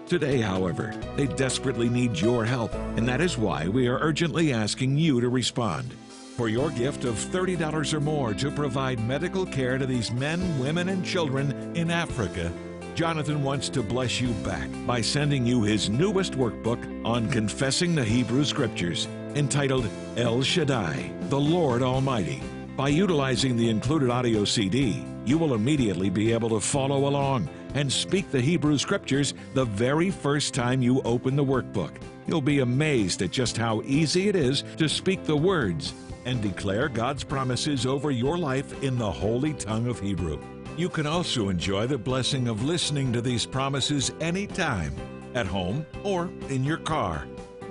Today, 0.09 0.41
however, 0.41 0.93
they 1.15 1.29
desperately 1.29 1.89
need 1.89 2.19
your 2.19 2.45
help, 2.45 2.75
and 2.97 3.07
that 3.07 3.21
is 3.21 3.39
why 3.39 3.69
we 3.69 3.87
are 3.87 4.01
urgently 4.01 4.53
asking 4.53 4.99
you 4.99 5.21
to 5.21 5.29
respond. 5.29 5.95
For 6.41 6.49
your 6.49 6.71
gift 6.71 7.05
of 7.05 7.17
$30 7.17 7.93
or 7.93 8.01
more 8.01 8.33
to 8.33 8.51
provide 8.51 9.07
medical 9.07 9.45
care 9.45 9.77
to 9.77 9.85
these 9.85 10.11
men, 10.11 10.59
women, 10.59 10.89
and 10.89 11.05
children 11.05 11.77
in 11.77 11.91
Africa, 11.91 12.51
Jonathan 12.95 13.43
wants 13.43 13.69
to 13.69 13.83
bless 13.83 14.23
you 14.23 14.31
back 14.43 14.71
by 14.87 15.03
sending 15.03 15.45
you 15.45 15.63
his 15.63 15.91
newest 15.91 16.33
workbook 16.33 17.05
on 17.05 17.29
confessing 17.29 17.95
the 17.95 18.03
Hebrew 18.03 18.47
Scriptures, 18.47 19.07
entitled 19.35 19.87
El 20.17 20.41
Shaddai, 20.41 21.13
the 21.25 21.39
Lord 21.39 21.83
Almighty. 21.83 22.43
By 22.75 22.89
utilizing 22.89 23.59
the 23.59 23.69
included 23.69 24.09
audio 24.09 24.47
CD, 24.47 25.05
you 25.27 25.37
will 25.37 25.53
immediately 25.53 26.09
be 26.09 26.33
able 26.33 26.49
to 26.49 26.61
follow 26.61 27.07
along 27.07 27.51
and 27.75 27.93
speak 27.93 28.31
the 28.31 28.41
Hebrew 28.41 28.79
Scriptures 28.79 29.35
the 29.53 29.67
very 29.67 30.11
first 30.11 30.55
time 30.55 30.81
you 30.81 31.03
open 31.03 31.37
the 31.37 31.45
workbook. 31.45 32.01
You'll 32.27 32.41
be 32.41 32.61
amazed 32.61 33.21
at 33.21 33.31
just 33.31 33.59
how 33.59 33.83
easy 33.83 34.31
it 34.31 34.37
is 34.37 34.65
to 34.79 34.89
speak 34.89 35.25
the 35.25 35.37
words 35.37 35.93
and 36.25 36.43
declare 36.43 36.89
God's 36.89 37.25
promises 37.25 37.87
over 37.87 38.11
your 38.11 38.39
life 38.39 38.83
in 38.83 38.99
the 38.99 39.11
holy 39.11 39.55
tongue 39.55 39.87
of 39.87 40.01
Hebrew. 40.01 40.41
You 40.77 40.89
can 40.89 41.07
also 41.07 41.49
enjoy 41.49 41.87
the 41.87 41.99
blessing 41.99 42.49
of 42.49 42.65
listening 42.65 43.13
to 43.13 43.21
these 43.21 43.47
promises 43.47 44.13
anytime, 44.21 44.95
at 45.35 45.47
home 45.47 45.85
or 46.05 46.31
in 46.49 46.65
your 46.65 46.79
car. 46.79 47.27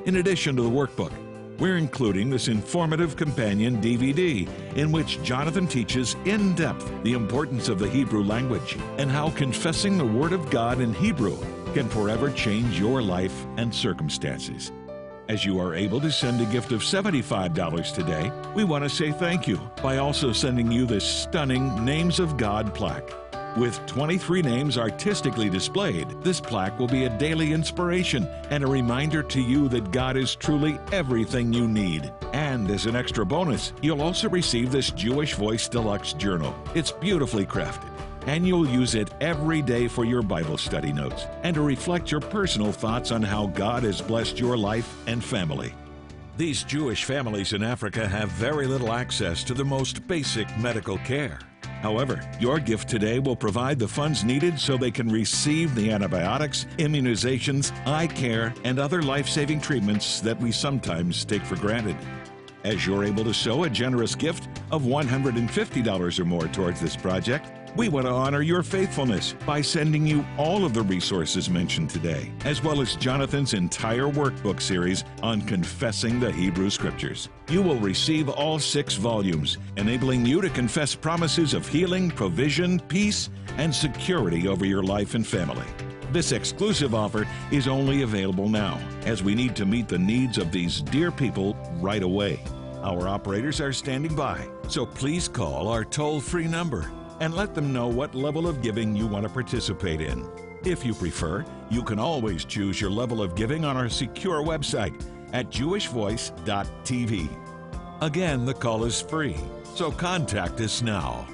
In 0.06 0.18
addition 0.18 0.56
to 0.56 0.62
the 0.62 0.70
workbook, 0.70 1.12
we're 1.60 1.78
including 1.78 2.30
this 2.30 2.48
informative 2.48 3.18
companion 3.18 3.82
DVD 3.82 4.48
in 4.78 4.92
which 4.92 5.22
Jonathan 5.24 5.68
teaches 5.68 6.16
in 6.26 6.56
depth 6.56 6.90
the 7.04 7.14
importance 7.14 7.68
of 7.68 7.80
the 7.80 7.90
Hebrew 7.90 8.24
language 8.24 8.78
and 8.98 9.12
how 9.12 9.32
confessing 9.32 9.98
the 9.98 10.06
Word 10.06 10.32
of 10.32 10.50
God 10.50 10.80
in 10.80 10.94
Hebrew 10.94 11.38
can 11.74 11.90
forever 11.90 12.32
change 12.32 12.80
your 12.80 13.02
life 13.02 13.46
and 13.58 13.74
circumstances. 13.74 14.72
As 15.30 15.46
you 15.46 15.60
are 15.60 15.76
able 15.76 16.02
to 16.02 16.12
send 16.12 16.42
a 16.42 16.46
gift 16.46 16.72
of 16.72 16.82
$75 16.82 17.94
today, 17.94 18.32
we 18.56 18.64
want 18.64 18.84
to 18.84 18.90
say 18.90 19.12
thank 19.12 19.48
you 19.48 19.60
by 19.84 19.98
also 19.98 20.34
sending 20.34 20.72
you 20.72 20.88
this 20.88 21.06
stunning 21.06 21.86
Names 21.86 22.20
of 22.20 22.36
God 22.36 22.74
plaque. 22.74 23.08
With 23.56 23.86
23 23.86 24.42
names 24.42 24.76
artistically 24.76 25.48
displayed, 25.48 26.10
this 26.24 26.42
plaque 26.42 26.80
will 26.80 26.88
be 26.88 27.06
a 27.06 27.18
daily 27.20 27.54
inspiration 27.54 28.28
and 28.50 28.64
a 28.64 28.68
reminder 28.68 29.22
to 29.22 29.40
you 29.40 29.70
that 29.70 29.92
God 29.92 30.18
is 30.18 30.36
truly 30.36 30.80
everything 30.92 31.54
you 31.54 31.68
need. 31.68 32.12
And 32.34 32.68
as 32.72 32.88
an 32.88 32.96
extra 32.96 33.24
bonus, 33.24 33.74
you'll 33.84 34.02
also 34.02 34.30
receive 34.30 34.72
this 34.72 34.90
Jewish 34.90 35.36
Voice 35.36 35.68
Deluxe 35.68 36.14
Journal. 36.14 36.56
It's 36.74 36.92
beautifully 36.92 37.46
crafted, 37.46 37.92
and 38.30 38.46
you'll 38.46 38.70
use 38.70 38.94
it 38.94 39.10
every 39.22 39.60
day 39.60 39.88
for 39.88 40.06
your 40.06 40.22
Bible 40.22 40.56
study 40.56 40.94
notes 40.94 41.26
and 41.42 41.56
to 41.56 41.62
reflect 41.62 42.12
your 42.12 42.22
personal 42.22 42.72
thoughts 42.72 43.10
on 43.10 43.24
how 43.24 43.48
God 43.48 43.82
has 43.82 44.04
blessed 44.04 44.40
your 44.40 44.56
life 44.56 44.96
and 45.08 45.24
family. 45.24 45.74
These 46.38 46.64
Jewish 46.64 47.06
families 47.06 47.54
in 47.54 47.64
Africa 47.64 48.08
have 48.08 48.30
very 48.30 48.68
little 48.68 48.94
access 48.94 49.44
to 49.46 49.56
the 49.56 49.66
most 49.66 50.06
basic 50.08 50.48
medical 50.60 51.00
care. 51.00 51.40
However, 51.82 52.22
your 52.40 52.60
gift 52.60 52.88
today 52.88 53.18
will 53.18 53.36
provide 53.36 53.80
the 53.80 53.88
funds 53.88 54.24
needed 54.24 54.60
so 54.60 54.78
they 54.78 54.92
can 54.92 55.10
receive 55.10 55.74
the 55.74 55.90
antibiotics, 55.90 56.68
immunizations, 56.78 57.72
eye 57.88 58.06
care, 58.06 58.54
and 58.64 58.78
other 58.78 59.02
life 59.02 59.28
saving 59.28 59.60
treatments 59.60 60.22
that 60.22 60.40
we 60.40 60.52
sometimes 60.52 61.26
take 61.26 61.44
for 61.44 61.56
granted. 61.56 61.98
As 62.64 62.86
you're 62.86 63.06
able 63.06 63.24
to 63.24 63.34
sow 63.34 63.64
a 63.64 63.70
generous 63.70 64.14
gift 64.14 64.50
of 64.70 64.84
$150 64.84 66.20
or 66.20 66.26
more 66.26 66.48
towards 66.50 66.80
this 66.80 66.96
project, 66.96 67.50
we 67.76 67.90
want 67.90 68.06
to 68.06 68.12
honor 68.12 68.42
your 68.42 68.64
faithfulness 68.64 69.36
by 69.46 69.62
sending 69.62 70.06
you 70.06 70.26
all 70.38 70.66
of 70.66 70.74
the 70.74 70.82
resources 70.82 71.50
mentioned 71.50 71.90
today, 71.90 72.32
as 72.46 72.64
well 72.64 72.82
as 72.82 72.96
Jonathan's 72.96 73.54
entire 73.54 74.08
workbook 74.08 74.62
series 74.62 75.04
on 75.22 75.42
confessing 75.42 76.20
the 76.20 76.32
Hebrew 76.32 76.70
Scriptures. 76.70 77.30
You 77.50 77.62
will 77.62 77.78
receive 77.78 78.30
all 78.30 78.60
six 78.60 78.96
volumes, 78.96 79.58
enabling 79.78 80.26
you 80.26 80.42
to 80.42 80.50
confess 80.50 80.96
promises 80.96 81.54
of 81.54 81.68
healing, 81.68 82.12
provision, 82.12 82.80
peace, 82.80 83.30
and 83.58 83.74
security 83.74 84.48
over 84.48 84.66
your 84.66 84.84
life 84.84 85.16
and 85.16 85.26
family. 85.26 85.66
This 86.12 86.32
exclusive 86.32 86.96
offer 86.96 87.28
is 87.52 87.68
only 87.68 88.02
available 88.02 88.50
now, 88.50 88.80
as 89.06 89.22
we 89.22 89.36
need 89.36 89.56
to 89.58 89.66
meet 89.66 89.88
the 89.88 90.00
needs 90.00 90.38
of 90.38 90.52
these 90.52 90.82
dear 90.82 91.12
people 91.12 91.56
right 91.80 92.02
away. 92.02 92.42
Our 92.82 93.08
operators 93.08 93.62
are 93.62 93.74
standing 93.74 94.16
by, 94.16 94.48
so 94.68 94.86
please 94.86 95.28
call 95.28 95.68
our 95.68 95.84
toll 95.84 96.20
free 96.20 96.48
number 96.48 96.92
and 97.20 97.34
let 97.34 97.54
them 97.54 97.74
know 97.74 97.88
what 97.88 98.16
level 98.16 98.48
of 98.48 98.62
giving 98.62 98.96
you 98.96 99.08
want 99.08 99.24
to 99.24 99.30
participate 99.30 100.02
in. 100.02 100.26
If 100.64 100.86
you 100.86 100.94
prefer, 100.94 101.46
you 101.70 101.84
can 101.84 102.00
always 102.00 102.46
choose 102.46 102.82
your 102.82 102.90
level 102.90 103.22
of 103.22 103.36
giving 103.36 103.64
on 103.66 103.78
our 103.78 103.90
secure 103.90 104.42
website 104.42 105.02
at 105.34 105.50
jewishvoice.tv. 105.50 107.30
Again, 108.02 108.46
the 108.46 108.54
call 108.54 108.86
is 108.86 109.02
free, 109.02 109.38
so 109.76 109.92
contact 109.92 110.60
us 110.62 110.82
now. 110.82 111.28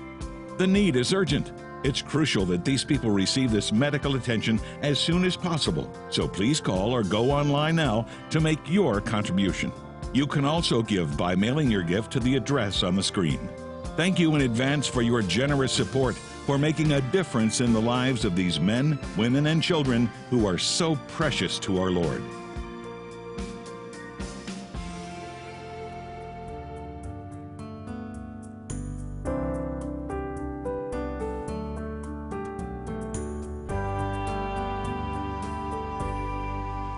The 0.58 0.68
need 0.68 0.96
is 0.96 1.14
urgent. 1.14 1.52
It's 1.84 2.02
crucial 2.02 2.46
that 2.46 2.66
these 2.66 2.84
people 2.84 3.12
receive 3.12 3.52
this 3.52 3.72
medical 3.72 4.16
attention 4.16 4.60
as 4.82 5.00
soon 5.00 5.24
as 5.24 5.36
possible, 5.38 5.92
so 6.10 6.28
please 6.28 6.60
call 6.60 6.92
or 6.92 7.04
go 7.04 7.30
online 7.30 7.76
now 7.76 8.08
to 8.32 8.42
make 8.42 8.70
your 8.70 9.02
contribution. 9.02 9.72
You 10.14 10.26
can 10.26 10.46
also 10.46 10.82
give 10.82 11.16
by 11.18 11.36
mailing 11.36 11.70
your 11.70 11.84
gift 11.84 12.12
to 12.14 12.20
the 12.20 12.36
address 12.36 12.84
on 12.84 12.96
the 12.96 13.04
screen. 13.04 13.50
Thank 13.96 14.20
you 14.20 14.36
in 14.36 14.42
advance 14.42 14.88
for 14.88 15.02
your 15.02 15.22
generous 15.22 15.72
support 15.72 16.16
for 16.46 16.58
making 16.58 16.92
a 16.92 17.02
difference 17.12 17.62
in 17.62 17.72
the 17.72 17.80
lives 17.80 18.26
of 18.26 18.36
these 18.36 18.60
men, 18.60 19.00
women, 19.16 19.48
and 19.48 19.64
children 19.64 20.08
who 20.30 20.46
are 20.46 20.58
so 20.58 20.98
precious 21.08 21.58
to 21.60 21.80
our 21.80 21.90
Lord. 21.90 22.22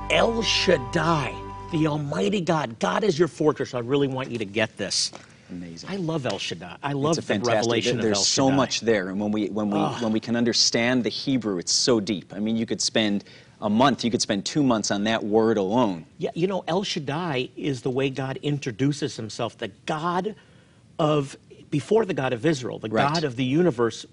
El 0.10 0.42
Shaddai, 0.42 1.36
the 1.72 1.86
Almighty 1.86 2.42
God. 2.42 2.80
God 2.80 3.04
is 3.04 3.20
your 3.20 3.27
fortress. 3.27 3.75
I 3.75 3.80
really 3.80 4.08
want 4.08 4.32
you 4.32 4.39
to 4.39 4.46
get 4.46 4.75
this. 4.77 5.12
Amazing. 5.50 5.89
I 5.89 5.96
love 5.96 6.25
El 6.25 6.39
Shaddai. 6.39 6.77
I 6.84 6.94
love 6.94 7.18
it's 7.18 7.20
a 7.20 7.22
the 7.22 7.27
fantastic. 7.34 7.54
revelation 7.56 7.98
There's 7.98 8.12
of 8.12 8.18
El 8.18 8.24
so 8.24 8.46
Shaddai. 8.48 8.56
much 8.58 8.80
there, 8.82 9.10
and 9.10 9.20
when 9.20 9.32
we 9.32 9.48
when 9.50 9.70
we 9.70 9.77
Ah. 9.80 9.98
when 10.01 10.12
we 10.12 10.20
can 10.20 10.36
understand 10.36 11.04
the 11.04 11.10
Hebrew, 11.10 11.58
it's 11.58 11.72
so 11.72 12.00
deep. 12.00 12.34
I 12.36 12.39
mean, 12.39 12.58
you 12.58 12.66
could 12.66 12.82
spend 12.82 13.24
a 13.62 13.70
month, 13.70 14.04
you 14.04 14.12
could 14.12 14.22
spend 14.22 14.46
two 14.46 14.62
months 14.62 14.92
on 14.92 15.04
that 15.06 15.24
word 15.24 15.58
alone. 15.58 16.06
Yeah, 16.20 16.30
you 16.36 16.46
know, 16.48 16.63
El 16.68 16.84
Shaddai 16.84 17.50
is 17.56 17.82
the 17.82 17.89
way 17.89 18.10
God 18.10 18.38
introduces 18.44 19.16
himself, 19.16 19.58
the 19.58 19.70
God 19.88 20.36
of, 21.00 21.36
before 21.72 22.06
the 22.06 22.13
God 22.13 22.34
of 22.34 22.46
Israel, 22.46 22.77
the 22.77 22.89
Right. 22.89 23.12
God 23.13 23.24
of 23.24 23.36
the 23.36 23.44
universe 23.44 24.06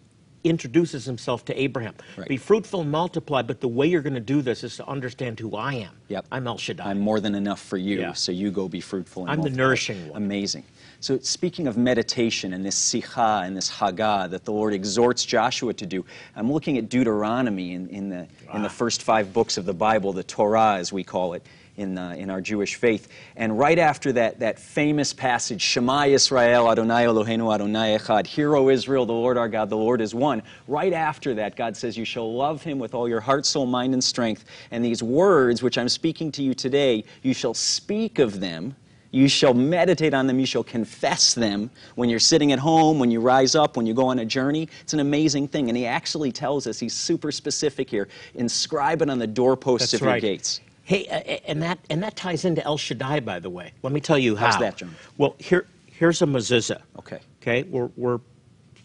introduces 0.44 1.04
himself 1.06 1.44
to 1.46 1.58
Abraham. 1.60 1.94
Right. 2.18 2.28
Be 2.28 2.36
fruitful 2.36 2.82
and 2.82 2.90
multiply, 2.90 3.40
but 3.42 3.60
the 3.62 3.68
way 3.68 3.86
you're 3.86 4.02
going 4.02 4.14
to 4.14 4.20
do 4.20 4.42
this 4.42 4.62
is 4.62 4.76
to 4.76 4.86
understand 4.86 5.40
who 5.40 5.56
I 5.56 5.72
am. 5.74 5.90
Yep. 6.08 6.26
I'm 6.30 6.46
El 6.46 6.58
Shaddai. 6.58 6.84
I'm 6.90 7.00
more 7.00 7.18
than 7.18 7.34
enough 7.34 7.60
for 7.62 7.78
you, 7.78 8.00
Yeah. 8.00 8.12
so 8.12 8.30
you 8.30 8.50
go 8.50 8.68
be 8.68 8.80
fruitful. 8.80 9.22
And 9.22 9.30
I'm 9.32 9.40
the 9.42 9.48
nourishing 9.50 10.08
one. 10.10 10.22
Amazing. 10.22 10.64
So 11.04 11.18
speaking 11.18 11.66
of 11.66 11.76
meditation 11.76 12.54
and 12.54 12.64
this 12.64 12.76
sikha 12.76 13.42
and 13.44 13.54
this 13.54 13.70
hagah 13.70 14.30
that 14.30 14.46
the 14.46 14.52
Lord 14.52 14.72
exhorts 14.72 15.22
Joshua 15.26 15.74
to 15.74 15.84
do, 15.84 16.02
I'm 16.34 16.50
looking 16.50 16.78
at 16.78 16.88
Deuteronomy 16.88 17.74
in, 17.74 17.88
in 17.90 18.08
the 18.08 18.26
in 18.54 18.62
the 18.62 18.68
Ah. 18.68 18.80
first 18.80 19.02
five 19.02 19.30
books 19.34 19.58
of 19.58 19.66
the 19.66 19.74
Bible, 19.74 20.14
the 20.14 20.22
Torah 20.22 20.76
as 20.76 20.94
we 20.94 21.04
call 21.04 21.34
it. 21.34 21.42
In, 21.76 21.98
uh, 21.98 22.10
in 22.10 22.30
our 22.30 22.40
Jewish 22.40 22.76
faith. 22.76 23.08
And 23.34 23.58
right 23.58 23.80
after 23.80 24.12
that, 24.12 24.38
that 24.38 24.60
famous 24.60 25.12
passage, 25.12 25.60
Shema 25.60 26.02
Yisrael, 26.02 26.70
Adonai 26.70 27.06
Eloheinu, 27.06 27.52
Adonai 27.52 27.98
Echad, 27.98 28.28
Hear, 28.28 28.54
O 28.54 28.68
Israel, 28.68 29.04
the 29.06 29.12
Lord 29.12 29.36
our 29.36 29.48
God, 29.48 29.70
the 29.70 29.76
Lord 29.76 30.00
is 30.00 30.14
one. 30.14 30.40
Right 30.68 30.92
after 30.92 31.34
that, 31.34 31.56
God 31.56 31.76
says, 31.76 31.98
You 31.98 32.04
shall 32.04 32.32
love 32.32 32.62
him 32.62 32.78
with 32.78 32.94
all 32.94 33.08
your 33.08 33.18
heart, 33.18 33.44
soul, 33.44 33.66
mind, 33.66 33.92
and 33.92 34.04
strength. 34.04 34.44
And 34.70 34.84
these 34.84 35.02
words, 35.02 35.64
which 35.64 35.76
I'm 35.76 35.88
speaking 35.88 36.30
to 36.32 36.44
you 36.44 36.54
today, 36.54 37.02
you 37.22 37.34
shall 37.34 37.54
speak 37.54 38.20
of 38.20 38.38
them 38.38 38.76
you 39.14 39.28
shall 39.28 39.54
meditate 39.54 40.12
on 40.12 40.26
them. 40.26 40.40
You 40.40 40.46
shall 40.46 40.64
confess 40.64 41.34
them 41.34 41.70
when 41.94 42.08
you're 42.08 42.18
sitting 42.18 42.50
at 42.50 42.58
home, 42.58 42.98
when 42.98 43.12
you 43.12 43.20
rise 43.20 43.54
up, 43.54 43.76
when 43.76 43.86
you 43.86 43.94
go 43.94 44.06
on 44.06 44.18
a 44.18 44.24
journey. 44.24 44.68
It's 44.82 44.92
an 44.92 45.00
amazing 45.00 45.48
thing. 45.48 45.68
And 45.68 45.76
he 45.78 45.86
actually 45.86 46.32
tells 46.32 46.66
us, 46.66 46.80
he's 46.80 46.94
super 46.94 47.30
specific 47.30 47.88
here 47.88 48.08
inscribe 48.34 49.02
it 49.02 49.10
on 49.10 49.18
the 49.18 49.26
doorposts 49.26 49.92
That's 49.92 50.02
of 50.02 50.06
right. 50.06 50.22
your 50.22 50.32
gates. 50.32 50.60
Hey, 50.82 51.06
uh, 51.06 51.18
uh, 51.18 51.38
and 51.46 51.62
that 51.62 51.78
and 51.88 52.02
that 52.02 52.16
ties 52.16 52.44
into 52.44 52.62
El 52.64 52.76
Shaddai, 52.76 53.20
by 53.20 53.38
the 53.38 53.48
way. 53.48 53.72
Let 53.82 53.92
me 53.92 54.00
tell 54.00 54.18
you 54.18 54.36
how. 54.36 54.46
How's 54.46 54.58
that, 54.58 54.76
John? 54.76 54.94
Well, 55.16 55.36
here 55.38 55.66
here's 55.86 56.20
a 56.20 56.26
mezuzah. 56.26 56.82
Okay. 56.98 57.20
Okay, 57.40 57.62
we're, 57.64 57.90
we're 57.96 58.20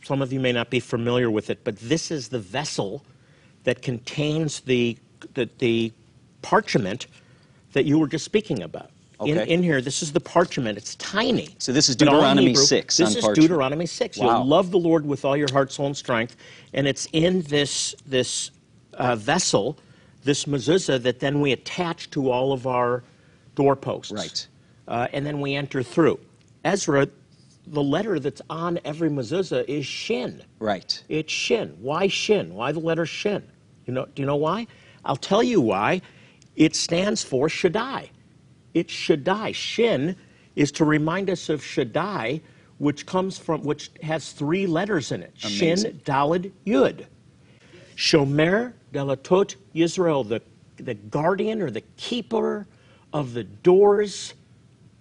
some 0.04 0.22
of 0.22 0.32
you 0.32 0.40
may 0.40 0.52
not 0.52 0.70
be 0.70 0.80
familiar 0.80 1.32
with 1.32 1.50
it, 1.50 1.64
but 1.64 1.76
this 1.78 2.12
is 2.12 2.30
the 2.30 2.40
vessel 2.40 3.04
that 3.64 3.82
contains 3.82 4.62
the 4.62 4.98
the, 5.34 5.50
the 5.58 5.92
parchment 6.42 7.08
that 7.74 7.86
you 7.86 8.00
were 8.00 8.08
just 8.08 8.24
speaking 8.24 8.62
about. 8.62 8.92
In, 9.22 9.38
Okay. 9.38 9.54
in 9.54 9.62
here, 9.64 9.82
this 9.82 10.02
is 10.02 10.14
the 10.14 10.20
parchment. 10.20 10.78
It's 10.78 10.96
tiny. 10.96 11.50
So 11.58 11.74
this 11.74 11.90
is 11.90 11.96
in 11.96 12.08
Deuteronomy 12.08 12.48
Hebrew. 12.48 12.64
6 12.64 12.98
This 12.98 13.10
is 13.16 13.22
parchment. 13.22 13.36
Deuteronomy 13.42 13.86
6. 13.86 14.18
Wow. 14.18 14.26
You'll 14.38 14.48
love 14.48 14.72
the 14.72 14.80
Lord 14.80 15.06
with 15.06 15.26
all 15.26 15.36
your 15.36 15.52
heart, 15.52 15.72
soul, 15.72 15.88
and 15.88 15.98
strength. 15.98 16.38
And 16.74 16.88
it's 16.88 17.08
in 17.12 17.42
this, 17.44 17.96
this 18.06 18.52
uh, 18.94 19.16
vessel, 19.18 19.78
this 20.24 20.46
mezuzah, 20.46 21.02
that 21.04 21.20
then 21.20 21.42
we 21.42 21.52
attach 21.52 22.10
to 22.12 22.32
all 22.32 22.54
of 22.54 22.66
our 22.66 23.04
doorposts. 23.56 24.12
Right. 24.14 24.48
Uh, 24.88 25.08
and 25.12 25.26
then 25.26 25.42
we 25.42 25.56
enter 25.56 25.84
through. 25.84 26.20
Ezra, 26.64 27.08
the 27.68 27.84
letter 27.84 28.20
that's 28.20 28.42
on 28.50 28.80
every 28.86 29.10
mezuzah 29.10 29.66
is 29.68 29.86
shin. 29.86 30.42
Right. 30.60 31.04
It's 31.10 31.32
shin. 31.32 31.76
Why 31.82 32.08
shin? 32.08 32.54
Why 32.54 32.72
the 32.72 32.80
letter 32.80 33.06
shin? 33.06 33.44
You 33.86 33.94
know, 33.94 34.06
do 34.16 34.22
you 34.22 34.26
know 34.26 34.38
why? 34.38 34.66
I'll 35.04 35.16
tell 35.18 35.44
you 35.44 35.60
why. 35.60 36.02
It 36.56 36.76
stands 36.76 37.24
for 37.24 37.50
Shaddai. 37.50 38.10
It's 38.74 38.94
Shaddai. 38.94 39.52
Shin 39.52 40.16
is 40.56 40.72
to 40.74 40.86
remind 40.86 41.30
us 41.30 41.50
of 41.50 41.64
Shaddai, 41.64 42.42
which 42.78 43.06
comes 43.06 43.38
from 43.38 43.64
which 43.64 43.92
has 44.04 44.32
three 44.32 44.68
letters 44.68 45.12
in 45.12 45.24
it. 45.24 45.34
Shin, 45.36 45.70
Amazing. 45.70 46.02
Dalid, 46.06 46.52
Yud. 46.66 47.06
Shomer 47.96 48.74
Delatot 48.94 49.56
Yisrael, 49.76 50.28
the, 50.28 50.42
the 50.78 50.94
guardian 50.94 51.62
or 51.62 51.70
the 51.70 51.82
keeper 51.98 52.68
of 53.14 53.34
the 53.34 53.44
doors 53.44 54.34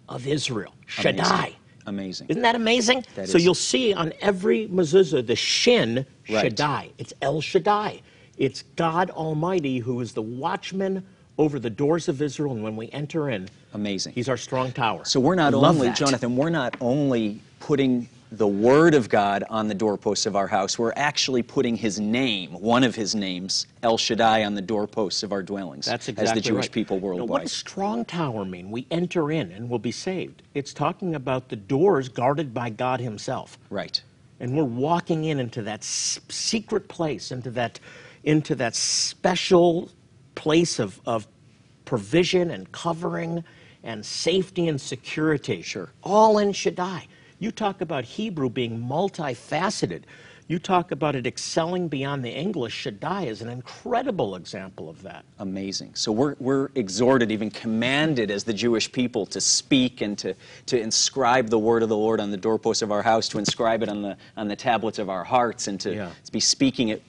of 0.08 0.26
Israel. 0.26 0.74
Shaddai. 0.86 1.22
Amazing. 1.22 1.54
Amazing. 1.86 2.26
Isn't 2.28 2.42
that 2.42 2.54
amazing? 2.54 3.04
That 3.14 3.28
so 3.28 3.38
is. 3.38 3.44
you'll 3.44 3.54
see 3.54 3.94
on 3.94 4.12
every 4.20 4.68
mezuzah 4.68 5.26
the 5.26 5.36
shin 5.36 6.04
Right. 6.30 6.42
Shaddai. 6.42 6.90
It's 6.98 7.14
El 7.22 7.40
Shaddai. 7.40 8.02
It's 8.36 8.62
God 8.76 9.08
Almighty 9.10 9.78
who 9.78 10.00
is 10.00 10.12
the 10.12 10.20
watchman 10.22 11.06
over 11.38 11.58
the 11.58 11.70
doors 11.70 12.08
of 12.08 12.20
Israel. 12.20 12.52
And 12.52 12.62
when 12.62 12.76
we 12.76 12.90
enter 12.90 13.30
in, 13.30 13.48
Amazing. 13.74 14.12
He's 14.14 14.28
our 14.28 14.36
strong 14.36 14.72
tower. 14.72 15.04
So 15.04 15.20
we're 15.20 15.34
not 15.34 15.52
Love 15.54 15.76
only, 15.76 15.88
that. 15.88 15.96
Jonathan, 15.96 16.36
we're 16.36 16.50
not 16.50 16.76
only 16.80 17.40
putting 17.60 18.08
the 18.30 18.46
word 18.46 18.94
of 18.94 19.08
God 19.08 19.42
on 19.48 19.68
the 19.68 19.74
doorposts 19.74 20.26
of 20.26 20.36
our 20.36 20.46
house, 20.46 20.78
we're 20.78 20.92
actually 20.96 21.42
putting 21.42 21.74
his 21.76 21.98
name, 21.98 22.50
one 22.52 22.84
of 22.84 22.94
his 22.94 23.14
names, 23.14 23.66
El 23.82 23.96
Shaddai, 23.96 24.44
on 24.44 24.54
the 24.54 24.60
doorposts 24.60 25.22
of 25.22 25.32
our 25.32 25.42
dwellings 25.42 25.86
That's 25.86 26.08
exactly 26.08 26.30
as 26.30 26.34
the 26.34 26.40
Jewish 26.42 26.64
right. 26.66 26.72
people 26.72 27.00
Now, 27.00 27.24
what 27.24 27.42
does 27.42 27.52
strong 27.52 28.04
tower 28.04 28.44
mean? 28.44 28.70
We 28.70 28.86
enter 28.90 29.30
in 29.30 29.50
and 29.52 29.68
we'll 29.70 29.78
be 29.78 29.92
saved. 29.92 30.42
It's 30.54 30.74
talking 30.74 31.14
about 31.14 31.48
the 31.48 31.56
doors 31.56 32.08
guarded 32.10 32.52
by 32.52 32.68
God 32.70 33.00
Himself. 33.00 33.58
right. 33.70 34.00
and 34.40 34.54
we're 34.54 34.64
walking 34.64 35.24
in 35.24 35.40
into 35.40 35.62
that 35.62 35.80
s- 35.80 36.20
secret 36.28 36.86
place 36.88 37.32
into 37.32 37.50
that 37.52 37.80
into 38.24 38.54
that 38.56 38.74
special 38.76 39.90
place 40.34 40.78
of, 40.78 41.00
of 41.06 41.26
provision 41.86 42.50
and 42.50 42.70
covering 42.72 43.42
and 43.88 44.04
safety 44.04 44.68
and 44.68 44.80
security 44.80 45.62
Sure. 45.62 45.88
all 46.02 46.38
in 46.38 46.52
shaddai 46.52 47.06
you 47.38 47.50
talk 47.50 47.80
about 47.80 48.04
hebrew 48.04 48.50
being 48.50 48.78
multifaceted 48.78 50.02
you 50.46 50.58
talk 50.58 50.92
about 50.92 51.14
it 51.16 51.26
excelling 51.26 51.88
beyond 51.88 52.24
the 52.24 52.30
english 52.30 52.74
shaddai 52.74 53.24
is 53.24 53.40
an 53.42 53.48
incredible 53.48 54.36
example 54.36 54.88
of 54.88 55.02
that 55.02 55.24
Amazing. 55.40 55.92
So 55.94 56.10
we're, 56.12 56.34
we're 56.40 56.68
exhorted, 56.74 57.30
even 57.30 57.48
commanded 57.50 58.30
as 58.32 58.42
the 58.42 58.52
Jewish 58.52 58.90
people 58.90 59.24
to 59.26 59.40
speak 59.40 60.00
and 60.00 60.18
to, 60.18 60.34
to 60.66 60.80
inscribe 60.80 61.48
the 61.48 61.58
word 61.60 61.82
of 61.84 61.88
the 61.88 61.96
Lord 61.96 62.20
on 62.20 62.30
the 62.32 62.36
doorposts 62.36 62.82
of 62.82 62.90
our 62.90 63.02
house, 63.02 63.28
to 63.28 63.38
inscribe 63.38 63.84
it 63.84 63.88
on 63.88 64.02
the, 64.02 64.16
on 64.36 64.48
the 64.48 64.56
tablets 64.56 64.98
of 64.98 65.08
our 65.08 65.22
hearts, 65.22 65.68
and 65.68 65.78
to 65.80 65.94
Yeah. 65.94 66.10
be 66.32 66.40
speaking 66.40 66.88
it. 66.88 67.02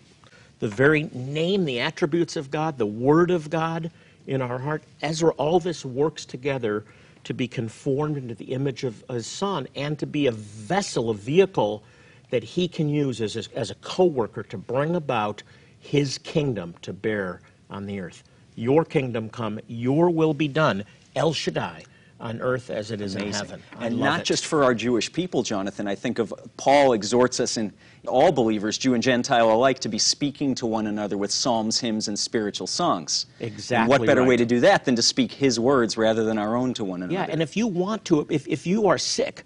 the 0.60 0.68
very 0.68 1.10
name, 1.14 1.66
the 1.66 1.80
attributes 1.80 2.36
of 2.36 2.52
God, 2.52 2.78
the 2.78 2.86
Word 2.86 3.32
of 3.32 3.50
God 3.50 3.90
in 4.30 4.42
our 4.44 4.60
heart. 4.60 4.84
Ezra, 5.02 5.32
all 5.32 5.60
this 5.60 5.84
works 5.84 6.24
together 6.24 6.86
to 7.24 7.34
be 7.34 7.48
conformed 7.48 8.16
into 8.16 8.36
the 8.36 8.54
image 8.54 8.84
of 8.84 9.04
His 9.10 9.28
Son 9.28 9.68
and 9.76 9.98
to 10.00 10.06
be 10.06 10.28
a 10.28 10.32
vessel, 10.32 11.10
a 11.10 11.16
vehicle 11.16 11.84
that 12.30 12.44
He 12.44 12.68
can 12.68 12.90
use 12.90 13.22
as 13.22 13.36
a, 13.36 13.44
as 13.58 13.72
a 13.72 13.76
co 13.76 14.06
worker 14.06 14.44
to 14.44 14.58
bring 14.58 14.96
about 14.96 15.42
His 15.80 16.20
kingdom 16.20 16.76
to 16.84 16.94
bear 16.94 17.42
on 17.70 17.88
the 17.88 18.00
earth. 18.00 18.24
Your 18.56 18.86
kingdom 18.86 19.30
come, 19.30 19.60
your 19.68 20.10
will 20.12 20.34
be 20.34 20.48
done, 20.48 20.86
El 21.16 21.34
Shaddai, 21.34 21.84
on 22.20 22.42
earth 22.42 22.70
as 22.70 22.92
it 22.92 23.02
is 23.02 23.16
in 23.16 23.32
heaven. 23.32 23.62
I 23.78 23.88
And 23.88 23.98
not 23.98 24.22
it. 24.22 24.26
just 24.26 24.46
for 24.46 24.64
our 24.64 24.74
Jewish 24.74 25.12
people, 25.12 25.42
Jonathan. 25.42 25.88
I 25.88 25.96
think 25.96 26.20
of 26.20 26.34
Paul 26.58 26.94
exhorts 26.94 27.40
us 27.40 27.58
in 27.58 27.72
all 28.08 28.32
believers, 28.32 28.78
Jew 28.78 28.94
and 28.94 29.02
Gentile 29.04 29.52
alike, 29.52 29.80
to 29.80 29.90
be 29.90 29.98
speaking 30.00 30.54
to 30.56 30.66
one 30.66 30.88
another 30.88 31.18
with 31.18 31.32
psalms, 31.32 31.80
hymns, 31.80 32.08
and 32.08 32.18
spiritual 32.20 32.68
songs. 32.68 33.28
And 33.40 33.48
Exactly 33.48 33.90
what 33.90 34.06
better 34.06 34.24
way 34.24 34.36
to 34.38 34.46
do 34.46 34.60
that 34.62 34.86
than 34.86 34.96
to 34.96 35.02
speak 35.02 35.32
his 35.32 35.60
words 35.60 35.98
rather 35.98 36.24
than 36.24 36.38
our 36.38 36.56
own 36.56 36.74
to 36.76 36.84
one 36.84 37.04
another? 37.04 37.14
Yeah, 37.14 37.28
and 37.30 37.42
if 37.42 37.56
you 37.56 37.68
want 37.68 38.04
to, 38.06 38.28
if, 38.30 38.48
if 38.48 38.68
you 38.68 38.88
are 38.88 38.98
sick, 38.98 39.44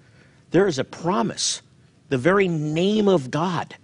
there 0.51 0.67
is 0.67 0.79
a 0.79 0.83
promise. 0.83 1.61
The 2.09 2.17
very 2.17 2.47
name 2.47 3.07
of 3.07 3.29
God 3.29 3.75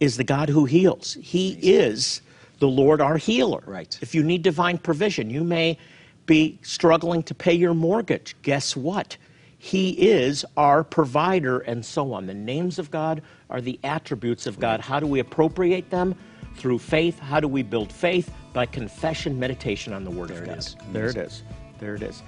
is 0.00 0.16
the 0.16 0.24
God 0.24 0.48
who 0.48 0.64
heals. 0.64 1.14
He 1.20 1.52
is 1.60 2.20
the 2.58 2.68
Lord 2.68 3.00
our 3.00 3.16
healer. 3.16 3.62
Right. 3.66 3.96
If 4.00 4.14
you 4.14 4.22
need 4.22 4.42
divine 4.42 4.78
provision, 4.78 5.30
you 5.30 5.44
may 5.44 5.78
be 6.26 6.58
struggling 6.62 7.22
to 7.24 7.34
pay 7.34 7.52
your 7.54 7.74
mortgage. 7.74 8.34
Guess 8.42 8.76
what? 8.76 9.16
He 9.58 9.90
is 9.92 10.44
our 10.56 10.84
provider, 10.84 11.60
and 11.60 11.84
so 11.84 12.12
on. 12.12 12.26
The 12.26 12.34
names 12.34 12.78
of 12.78 12.90
God 12.90 13.22
are 13.48 13.60
the 13.60 13.78
attributes 13.82 14.46
of 14.46 14.58
God. 14.60 14.80
How 14.80 15.00
do 15.00 15.06
we 15.06 15.20
appropriate 15.20 15.90
them? 15.90 16.14
Through 16.56 16.78
faith. 16.78 17.18
How 17.18 17.40
do 17.40 17.48
we 17.48 17.62
build 17.62 17.90
faith? 17.92 18.30
By 18.52 18.66
confession, 18.66 19.38
meditation 19.40 19.92
on 19.92 20.04
the 20.04 20.10
Word 20.10 20.28
There 20.28 20.38
of 20.38 20.44
it 20.44 20.48
God. 20.48 20.58
is. 20.58 20.76
There 20.92 21.06
it 21.06 21.16
is. 21.16 21.42
There 21.80 21.94
it 21.96 22.02
is. 22.02 22.22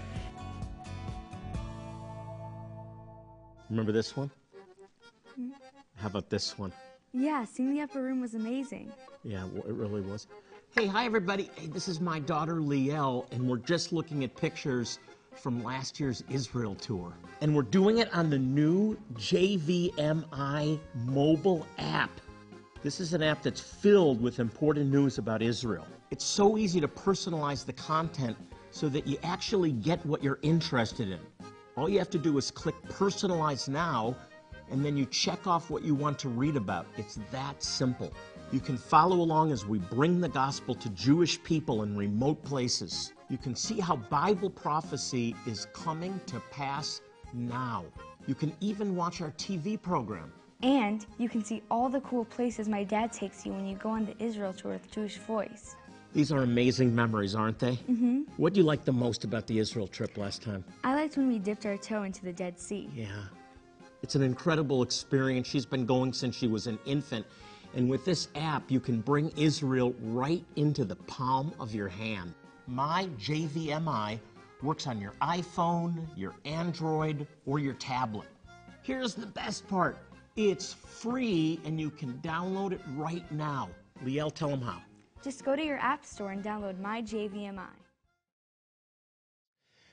Remember 3.71 3.93
this 3.93 4.17
one? 4.17 4.31
How 5.97 6.09
about 6.09 6.31
this 6.31 6.59
one? 6.59 6.73
Yeah, 7.13 7.45
seeing 7.45 7.73
the 7.75 7.81
upper 7.81 8.03
room 8.03 8.21
was 8.21 8.35
amazing. 8.35 8.93
Yeah, 9.25 9.41
w- 9.43 9.63
it 9.67 9.73
really 9.73 10.01
was. 10.03 10.27
Hey, 10.79 10.89
hi 10.89 11.07
everybody. 11.07 11.49
Hey, 11.57 11.69
this 11.69 11.89
is 11.89 12.03
my 12.03 12.19
daughter 12.19 12.57
Liel, 12.57 13.25
and 13.33 13.49
we're 13.49 13.57
just 13.57 13.95
looking 13.95 14.25
at 14.25 14.37
pictures 14.37 14.99
from 15.35 15.65
last 15.65 15.99
year's 15.99 16.23
Israel 16.29 16.75
tour. 16.75 17.15
And 17.41 17.57
we're 17.57 17.63
doing 17.63 17.97
it 17.97 18.15
on 18.15 18.29
the 18.29 18.39
new 18.39 18.95
JVMI 19.15 20.79
mobile 21.07 21.67
app. 21.79 22.11
This 22.83 23.01
is 23.01 23.15
an 23.15 23.23
app 23.23 23.43
that's 23.43 23.59
filled 23.59 24.21
with 24.21 24.39
important 24.39 24.93
news 24.93 25.17
about 25.17 25.41
Israel. 25.41 25.87
It's 26.11 26.27
so 26.27 26.59
easy 26.59 26.79
to 26.83 26.89
personalize 26.89 27.65
the 27.65 27.73
content 27.73 28.37
so 28.71 28.91
that 28.91 29.07
you 29.07 29.17
actually 29.23 29.73
get 29.73 30.05
what 30.05 30.23
you're 30.23 30.41
interested 30.43 31.09
in. 31.09 31.21
All 31.79 31.89
you 31.89 31.99
have 31.99 32.11
to 32.11 32.19
do 32.19 32.37
is 32.37 32.51
click 32.51 32.75
personalize 32.91 33.67
now 33.67 34.15
and 34.71 34.85
then 34.85 34.95
you 34.95 35.07
check 35.07 35.47
off 35.47 35.71
what 35.71 35.85
you 35.85 35.95
want 35.95 36.19
to 36.19 36.29
read 36.29 36.57
about. 36.57 36.87
It's 36.99 37.19
that 37.31 37.63
simple. 37.63 38.13
You 38.53 38.61
can 38.61 38.77
follow 38.77 39.17
along 39.17 39.51
as 39.51 39.67
we 39.67 39.79
bring 39.79 40.21
the 40.21 40.29
gospel 40.29 40.75
to 40.77 40.89
Jewish 40.91 41.43
people 41.43 41.83
in 41.83 41.97
remote 41.97 42.45
places. 42.45 43.13
You 43.29 43.39
can 43.39 43.57
see 43.57 43.81
how 43.81 43.97
Bible 43.97 44.51
prophecy 44.51 45.35
is 45.47 45.67
coming 45.73 46.21
to 46.27 46.41
pass 46.53 47.01
now. 47.35 47.85
You 48.29 48.37
can 48.37 48.53
even 48.61 48.95
watch 48.95 49.21
our 49.21 49.33
TV 49.33 49.81
program. 49.81 50.33
And 50.63 51.05
you 51.19 51.29
can 51.29 51.45
see 51.45 51.63
all 51.73 51.89
the 51.89 52.01
cool 52.03 52.25
places 52.25 52.69
my 52.69 52.85
dad 52.85 53.13
takes 53.13 53.45
you 53.45 53.53
when 53.53 53.67
you 53.67 53.77
go 53.77 53.91
on 53.91 54.07
the 54.07 54.15
Israel 54.23 54.53
tour 54.53 54.73
with 54.73 54.91
Jewish 54.93 55.17
Voice. 55.19 55.75
These 56.15 56.31
are 56.31 56.43
amazing 56.43 56.95
memories, 56.95 57.35
aren't 57.35 57.59
they? 57.59 57.73
Mm-hmm. 57.73 58.23
What 58.37 58.55
do 58.55 58.61
you 58.61 58.65
like 58.65 58.85
the 58.85 58.93
most 58.93 59.25
about 59.25 59.47
the 59.49 59.59
Israel 59.59 59.89
trip 59.89 60.17
last 60.17 60.41
time? 60.41 60.65
I 60.85 60.95
liked 60.95 61.17
when 61.17 61.29
we 61.29 61.39
dipped 61.39 61.67
our 61.67 61.77
toe 61.77 62.05
into 62.05 62.25
the 62.25 62.33
Dead 62.33 62.59
Sea. 62.59 62.89
Yeah. 62.95 63.09
It's 64.03 64.15
an 64.15 64.23
incredible 64.23 64.83
experience. 64.83 65.49
She's 65.49 65.67
been 65.67 65.85
going 65.85 66.13
since 66.13 66.37
she 66.37 66.47
was 66.47 66.69
an 66.69 66.79
infant. 66.87 67.27
And 67.75 67.89
with 67.91 68.05
this 68.05 68.29
app, 68.35 68.71
you 68.71 68.81
can 68.81 69.01
bring 69.01 69.31
Israel 69.37 69.95
right 70.03 70.45
into 70.57 70.85
the 70.85 70.97
palm 70.97 71.53
of 71.61 71.75
your 71.75 71.89
hand. 71.89 72.35
My 72.67 73.09
JVMI 73.19 74.19
works 74.63 74.87
on 74.87 75.01
your 75.01 75.13
iPhone, 75.23 76.07
your 76.17 76.35
Android, 76.45 77.27
or 77.45 77.59
your 77.59 77.75
tablet. 77.75 78.29
Here's 78.83 79.15
the 79.15 79.27
best 79.27 79.67
part 79.69 79.99
it's 80.37 80.75
free 80.75 81.59
and 81.65 81.81
you 81.81 81.91
can 81.91 82.15
download 82.19 82.73
it 82.73 82.81
right 82.95 83.31
now. 83.33 83.71
Liel, 84.05 84.33
tell 84.33 84.49
them 84.49 84.61
how. 84.61 84.83
Just 85.23 85.45
go 85.45 85.57
to 85.57 85.65
your 85.65 85.79
app 85.79 86.05
store 86.05 86.33
and 86.33 86.45
download 86.45 86.79
my 86.79 87.03
JVMI. 87.03 87.67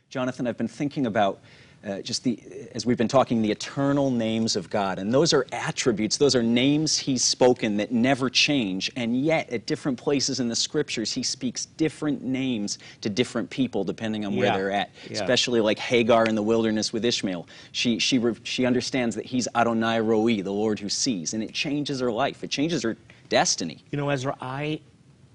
Jonathan, 0.10 0.46
I've 0.46 0.58
been 0.58 0.68
thinking 0.68 1.08
about 1.08 1.42
uh, 1.86 2.02
just 2.02 2.24
the, 2.24 2.40
as 2.74 2.86
we've 2.86 2.98
been 2.98 3.08
talking, 3.08 3.42
the 3.42 3.52
eternal 3.52 4.10
names 4.10 4.56
of 4.56 4.70
God. 4.70 5.00
And 5.00 5.14
those 5.14 5.34
are 5.34 5.46
attributes, 5.52 6.18
those 6.18 6.36
are 6.36 6.44
names 6.44 6.98
He's 6.98 7.24
spoken 7.24 7.78
that 7.78 7.92
never 7.92 8.30
change. 8.30 8.92
And 8.96 9.20
yet, 9.22 9.50
at 9.50 9.66
different 9.66 9.98
places 9.98 10.40
in 10.40 10.48
the 10.48 10.56
scriptures, 10.56 11.12
He 11.12 11.24
speaks 11.24 11.66
different 11.66 12.24
names 12.24 12.80
to 13.02 13.10
different 13.10 13.50
people 13.50 13.84
depending 13.84 14.26
on 14.26 14.36
where 14.36 14.46
Yeah. 14.48 14.58
they're 14.58 14.72
at. 14.72 14.92
Yeah. 15.10 15.14
Especially 15.14 15.60
like 15.60 15.78
Hagar 15.78 16.26
in 16.26 16.36
the 16.36 16.44
wilderness 16.44 16.94
with 16.94 17.04
Ishmael. 17.04 17.48
She, 17.74 18.00
she, 18.00 18.22
she 18.44 18.66
understands 18.66 19.16
that 19.16 19.26
He's 19.26 19.48
Adonai 19.56 20.00
Roi, 20.00 20.42
the 20.42 20.52
Lord 20.52 20.80
who 20.80 20.90
sees. 20.90 21.34
And 21.34 21.44
it 21.44 21.54
changes 21.54 22.00
her 22.00 22.12
life, 22.12 22.44
it 22.44 22.50
changes 22.50 22.84
her 22.84 22.96
destiny. 23.30 23.84
You 23.92 23.98
know, 23.98 24.10
Ezra, 24.10 24.38
I, 24.40 24.80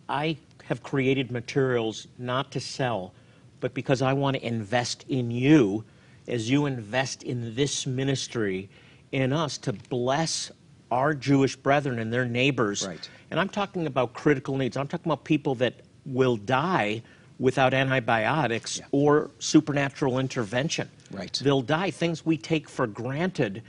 I 0.09 0.37
have 0.65 0.83
created 0.83 1.31
materials 1.31 2.07
not 2.19 2.51
to 2.53 2.61
sell, 2.61 3.13
but 3.61 3.75
because 3.75 4.03
I 4.03 4.13
want 4.13 4.37
to 4.37 4.47
invest 4.47 5.05
in 5.09 5.31
you 5.31 5.85
as 6.29 6.49
you 6.51 6.67
invest 6.67 7.23
in 7.23 7.55
this 7.55 7.87
ministry 7.87 8.69
in 9.13 9.33
us 9.33 9.59
to 9.59 9.73
bless 9.73 10.51
our 10.91 11.15
Jewish 11.15 11.57
brethren 11.57 11.99
and 11.99 12.13
their 12.13 12.25
neighbors. 12.25 12.87
Right. 12.87 13.09
And 13.31 13.41
I'm 13.41 13.49
talking 13.49 13.87
about 13.87 14.13
critical 14.13 14.57
needs. 14.57 14.77
I'm 14.77 14.87
talking 14.89 15.11
about 15.11 15.25
people 15.25 15.55
that 15.57 15.75
will 16.07 16.37
die 16.37 17.03
without 17.39 17.73
antibiotics 17.75 18.79
Yeah. 18.79 18.87
or 18.91 19.31
supernatural 19.39 20.19
intervention. 20.19 20.89
Right. 21.11 21.33
They'll 21.43 21.63
die, 21.63 21.91
things 21.91 22.25
we 22.27 22.37
take 22.37 22.69
for 22.69 22.87
granted, 22.87 23.63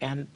and 0.00 0.26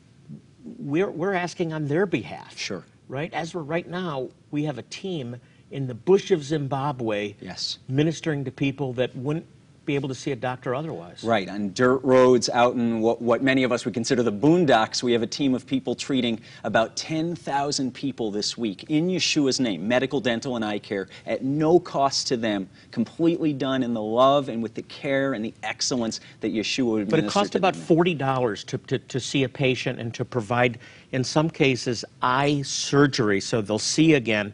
we're, 0.79 1.11
we're 1.11 1.35
asking 1.35 1.73
on 1.73 1.89
their 1.89 2.07
behalf. 2.07 2.57
Sure. 2.57 2.85
Right? 3.09 3.33
As 3.33 3.55
we're 3.55 3.63
right 3.63 3.89
now, 3.89 4.29
we 4.51 4.65
have 4.65 4.79
a 4.79 4.83
team 4.83 5.37
in 5.71 5.87
the 5.87 5.95
bush 5.95 6.31
of 6.31 6.45
Zimbabwe 6.45 7.35
Yes. 7.41 7.79
ministering 7.89 8.45
to 8.45 8.51
people 8.51 8.93
that 8.95 9.15
wouldn't 9.17 9.47
be 9.89 9.95
able 9.95 10.09
to 10.09 10.15
see 10.15 10.31
a 10.31 10.37
doctor 10.37 10.75
otherwise. 10.75 11.25
Right, 11.25 11.49
on 11.49 11.73
dirt 11.73 12.05
roads 12.05 12.51
out 12.51 12.75
in 12.75 13.01
what, 13.01 13.23
what 13.23 13.43
many 13.43 13.65
of 13.65 13.73
us 13.73 13.87
would 13.87 13.95
consider 13.95 14.23
the 14.23 14.31
boondocks, 14.31 15.03
we 15.03 15.13
have 15.13 15.23
a 15.23 15.27
team 15.27 15.55
of 15.55 15.67
people 15.67 15.95
treating 15.95 16.41
about 16.63 16.95
10,000 16.95 17.95
people 17.95 18.31
this 18.31 18.59
week 18.59 18.85
in 18.91 19.09
Yeshua's 19.09 19.59
name, 19.59 19.89
medical, 19.89 20.21
dental, 20.21 20.57
and 20.57 20.65
eye 20.65 20.79
care, 20.79 21.09
at 21.27 21.43
no 21.43 21.81
cost 21.81 22.29
to 22.29 22.37
them, 22.37 22.69
completely 22.91 23.55
done 23.55 23.83
in 23.83 23.95
the 23.95 24.03
love 24.03 24.51
and 24.51 24.63
with 24.63 24.75
the 24.75 24.83
care 24.83 25.33
and 25.33 25.43
the 25.43 25.55
excellence 25.63 26.21
that 26.41 26.53
Yeshua 26.53 26.93
would 26.93 27.09
But 27.09 27.21
it 27.21 27.31
costs 27.31 27.55
about 27.55 27.75
forty 27.75 28.15
dollars 28.15 28.65
to, 28.65 28.77
to, 28.77 28.99
to 28.99 29.19
see 29.19 29.45
a 29.45 29.49
patient 29.49 29.99
and 29.99 30.13
to 30.13 30.25
provide, 30.25 30.79
in 31.13 31.25
some 31.25 31.49
cases, 31.49 32.05
eye 32.21 32.61
surgery, 32.61 33.41
so 33.41 33.63
they'll 33.63 33.79
see 33.79 34.13
again. 34.13 34.53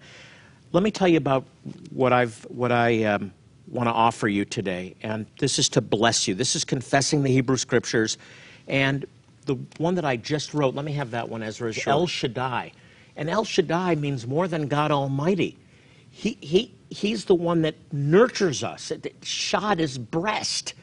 Let 0.70 0.85
me 0.85 0.92
tell 0.92 1.09
you 1.09 1.18
about 1.18 1.44
what 1.90 2.12
I've 2.12 2.40
what 2.44 2.70
I 2.70 3.03
um, 3.05 3.33
want 3.68 3.88
to 3.88 3.92
offer 3.92 4.29
you 4.29 4.44
today, 4.44 4.94
and 5.03 5.27
this 5.38 5.59
is 5.59 5.68
to 5.70 5.81
bless 5.81 6.29
you. 6.29 6.35
This 6.35 6.55
is 6.57 6.64
confessing 6.64 7.22
the 7.22 7.31
Hebrew 7.31 7.57
Scriptures, 7.57 8.18
and 8.68 9.05
the 9.46 9.57
one 9.79 9.94
that 9.94 10.05
I 10.05 10.16
just 10.16 10.55
wrote. 10.55 10.74
Let 10.74 10.85
me 10.85 10.92
have 10.92 11.11
that 11.12 11.29
one, 11.29 11.42
Ezra. 11.42 11.70
Is 11.70 11.87
El 11.87 12.07
Shaddai, 12.07 12.72
and 13.16 13.31
El 13.31 13.44
Shaddai 13.44 13.94
means 13.96 14.27
more 14.27 14.48
than 14.48 14.68
God 14.68 14.90
Almighty. 14.90 15.59
He 16.11 16.38
he 16.40 16.74
he's 16.90 17.24
the 17.24 17.35
one 17.35 17.62
that 17.62 17.74
nurtures 17.92 18.62
us. 18.62 18.92
Shad 19.22 19.81
is 19.81 19.98
breast. 19.98 20.74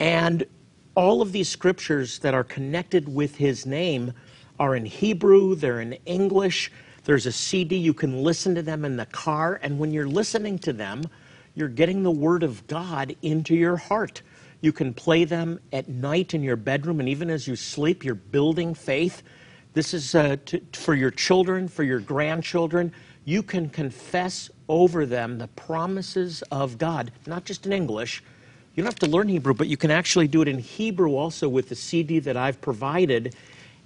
And 0.00 0.46
all 0.94 1.22
of 1.22 1.32
these 1.32 1.48
scriptures 1.48 2.18
that 2.20 2.34
are 2.34 2.44
connected 2.44 3.12
with 3.12 3.36
his 3.36 3.66
name 3.66 4.12
are 4.58 4.74
in 4.74 4.84
Hebrew, 4.84 5.54
they're 5.54 5.80
in 5.80 5.94
English. 6.06 6.72
There's 7.04 7.26
a 7.26 7.32
CD, 7.32 7.76
you 7.76 7.94
can 7.94 8.22
listen 8.22 8.54
to 8.54 8.62
them 8.62 8.84
in 8.84 8.96
the 8.96 9.06
car. 9.06 9.60
And 9.62 9.78
when 9.78 9.92
you're 9.92 10.08
listening 10.08 10.58
to 10.60 10.72
them, 10.72 11.04
you're 11.58 11.68
getting 11.68 12.04
the 12.04 12.10
Word 12.10 12.44
of 12.44 12.64
God 12.68 13.16
into 13.20 13.54
your 13.56 13.76
heart. 13.76 14.22
You 14.60 14.72
can 14.72 14.94
play 14.94 15.24
them 15.24 15.58
at 15.72 15.88
night 15.88 16.32
in 16.32 16.42
your 16.42 16.56
bedroom, 16.56 17.00
and 17.00 17.08
even 17.08 17.30
as 17.30 17.48
you 17.48 17.56
sleep, 17.56 18.04
you're 18.04 18.14
building 18.14 18.74
faith. 18.74 19.24
This 19.74 19.92
is 19.92 20.14
uh, 20.14 20.36
to, 20.46 20.60
for 20.72 20.94
your 20.94 21.10
children, 21.10 21.66
for 21.66 21.82
your 21.82 21.98
grandchildren. 21.98 22.92
You 23.24 23.42
can 23.42 23.68
confess 23.68 24.50
over 24.68 25.04
them 25.04 25.38
the 25.38 25.48
promises 25.48 26.42
of 26.52 26.78
God, 26.78 27.10
not 27.26 27.44
just 27.44 27.66
in 27.66 27.72
English. 27.72 28.22
You 28.74 28.84
don't 28.84 28.92
have 28.92 29.00
to 29.00 29.08
learn 29.08 29.28
Hebrew, 29.28 29.54
but 29.54 29.66
you 29.66 29.76
can 29.76 29.90
actually 29.90 30.28
do 30.28 30.42
it 30.42 30.48
in 30.48 30.58
Hebrew 30.58 31.16
also 31.16 31.48
with 31.48 31.68
the 31.68 31.74
CD 31.74 32.20
that 32.20 32.36
I've 32.36 32.60
provided. 32.60 33.34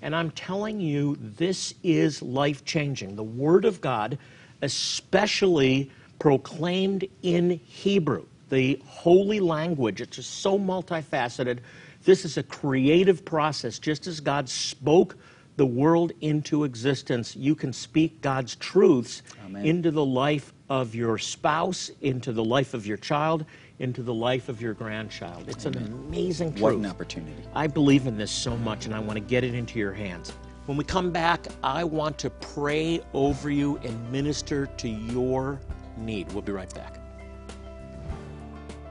And 0.02 0.14
I'm 0.14 0.30
telling 0.32 0.78
you, 0.78 1.16
this 1.18 1.74
is 1.82 2.20
life 2.20 2.66
changing. 2.66 3.16
The 3.16 3.22
Word 3.22 3.64
of 3.64 3.80
God, 3.80 4.18
especially 4.60 5.90
proclaimed 6.22 7.04
in 7.22 7.50
Hebrew, 7.64 8.24
the 8.48 8.80
holy 8.86 9.40
language, 9.40 10.00
it's 10.00 10.18
just 10.18 10.38
so 10.38 10.56
multifaceted. 10.56 11.58
This 12.04 12.24
is 12.24 12.36
a 12.36 12.44
creative 12.44 13.24
process. 13.24 13.80
Just 13.80 14.06
as 14.06 14.20
God 14.20 14.48
spoke 14.48 15.16
the 15.56 15.66
world 15.66 16.12
into 16.20 16.62
existence, 16.62 17.34
you 17.34 17.56
can 17.56 17.72
speak 17.72 18.20
God's 18.20 18.54
truths 18.54 19.24
Amen. 19.44 19.66
into 19.66 19.90
the 19.90 20.04
life 20.04 20.52
of 20.68 20.94
your 20.94 21.18
spouse, 21.18 21.90
into 22.02 22.30
the 22.30 22.44
life 22.44 22.72
of 22.72 22.86
your 22.86 22.98
child, 22.98 23.44
into 23.80 24.04
the 24.04 24.14
life 24.14 24.48
of 24.48 24.62
your 24.62 24.74
grandchild. 24.74 25.48
It's 25.48 25.66
an 25.66 25.76
amazing 25.76 26.52
truth. 26.52 26.62
What 26.62 26.74
an 26.74 26.86
opportunity. 26.86 27.42
I 27.52 27.66
believe 27.66 28.06
in 28.06 28.16
this 28.16 28.30
so 28.30 28.56
much 28.58 28.86
and 28.86 28.94
I 28.94 29.00
want 29.00 29.14
to 29.14 29.24
get 29.24 29.42
it 29.42 29.56
into 29.56 29.80
your 29.80 29.92
hands. 29.92 30.30
When 30.66 30.76
we 30.76 30.84
come 30.84 31.10
back, 31.10 31.48
I 31.64 31.82
want 31.82 32.16
to 32.18 32.30
pray 32.30 33.00
over 33.12 33.50
you 33.50 33.78
and 33.78 34.12
minister 34.12 34.66
to 34.66 34.88
your 34.88 35.58
need. 35.96 36.30
We'll 36.32 36.42
be 36.42 36.52
right 36.52 36.72
back. 36.74 36.98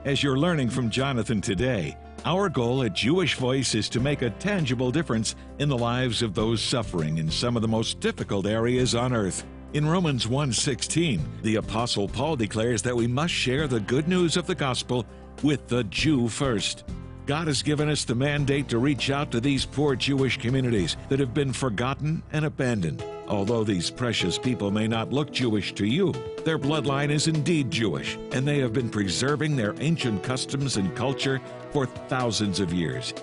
As 0.03 0.23
you're 0.23 0.37
learning 0.37 0.69
from 0.69 0.89
Jonathan 0.89 1.41
today, 1.41 1.95
our 2.25 2.49
goal 2.49 2.83
at 2.83 2.93
Jewish 2.93 3.35
Voice 3.35 3.75
is 3.75 3.89
to 3.89 3.99
make 3.99 4.21
a 4.21 4.29
tangible 4.31 4.91
difference 4.91 5.35
in 5.59 5.69
the 5.69 5.77
lives 5.77 6.21
of 6.21 6.33
those 6.33 6.61
suffering 6.61 7.17
in 7.17 7.29
some 7.29 7.55
of 7.55 7.61
the 7.61 7.67
most 7.67 7.99
difficult 7.99 8.45
areas 8.45 8.95
on 8.95 9.13
earth. 9.13 9.43
In 9.73 9.87
Romans 9.87 10.27
1:16, 10.27 11.21
the 11.43 11.55
apostle 11.55 12.07
Paul 12.07 12.35
declares 12.35 12.81
that 12.81 12.95
we 12.95 13.07
must 13.07 13.33
share 13.33 13.67
the 13.67 13.79
good 13.79 14.07
news 14.07 14.37
of 14.37 14.45
the 14.45 14.55
gospel 14.55 15.05
with 15.43 15.67
the 15.67 15.83
Jew 15.85 16.27
first. 16.27 16.83
God 17.25 17.47
has 17.47 17.63
given 17.63 17.87
us 17.87 18.03
the 18.03 18.15
mandate 18.15 18.67
to 18.69 18.79
reach 18.79 19.09
out 19.09 19.31
to 19.31 19.39
these 19.39 19.65
poor 19.65 19.95
Jewish 19.95 20.37
communities 20.37 20.97
that 21.09 21.19
have 21.19 21.33
been 21.33 21.53
forgotten 21.53 22.21
and 22.33 22.45
abandoned. 22.45 23.03
Although 23.31 23.63
these 23.63 23.89
precious 23.89 24.37
people 24.37 24.71
may 24.71 24.89
not 24.89 25.13
look 25.13 25.31
Jewish 25.31 25.73
to 25.75 25.85
you, 25.85 26.13
their 26.43 26.59
bloodline 26.59 27.09
is 27.09 27.29
indeed 27.29 27.71
Jewish, 27.71 28.17
and 28.33 28.45
they 28.45 28.59
have 28.59 28.73
been 28.73 28.89
preserving 28.89 29.55
their 29.55 29.73
ancient 29.79 30.21
customs 30.21 30.75
and 30.75 30.93
culture 30.97 31.39
for 31.71 31.85
thousands 31.85 32.59
of 32.59 32.73
years. 32.73 33.13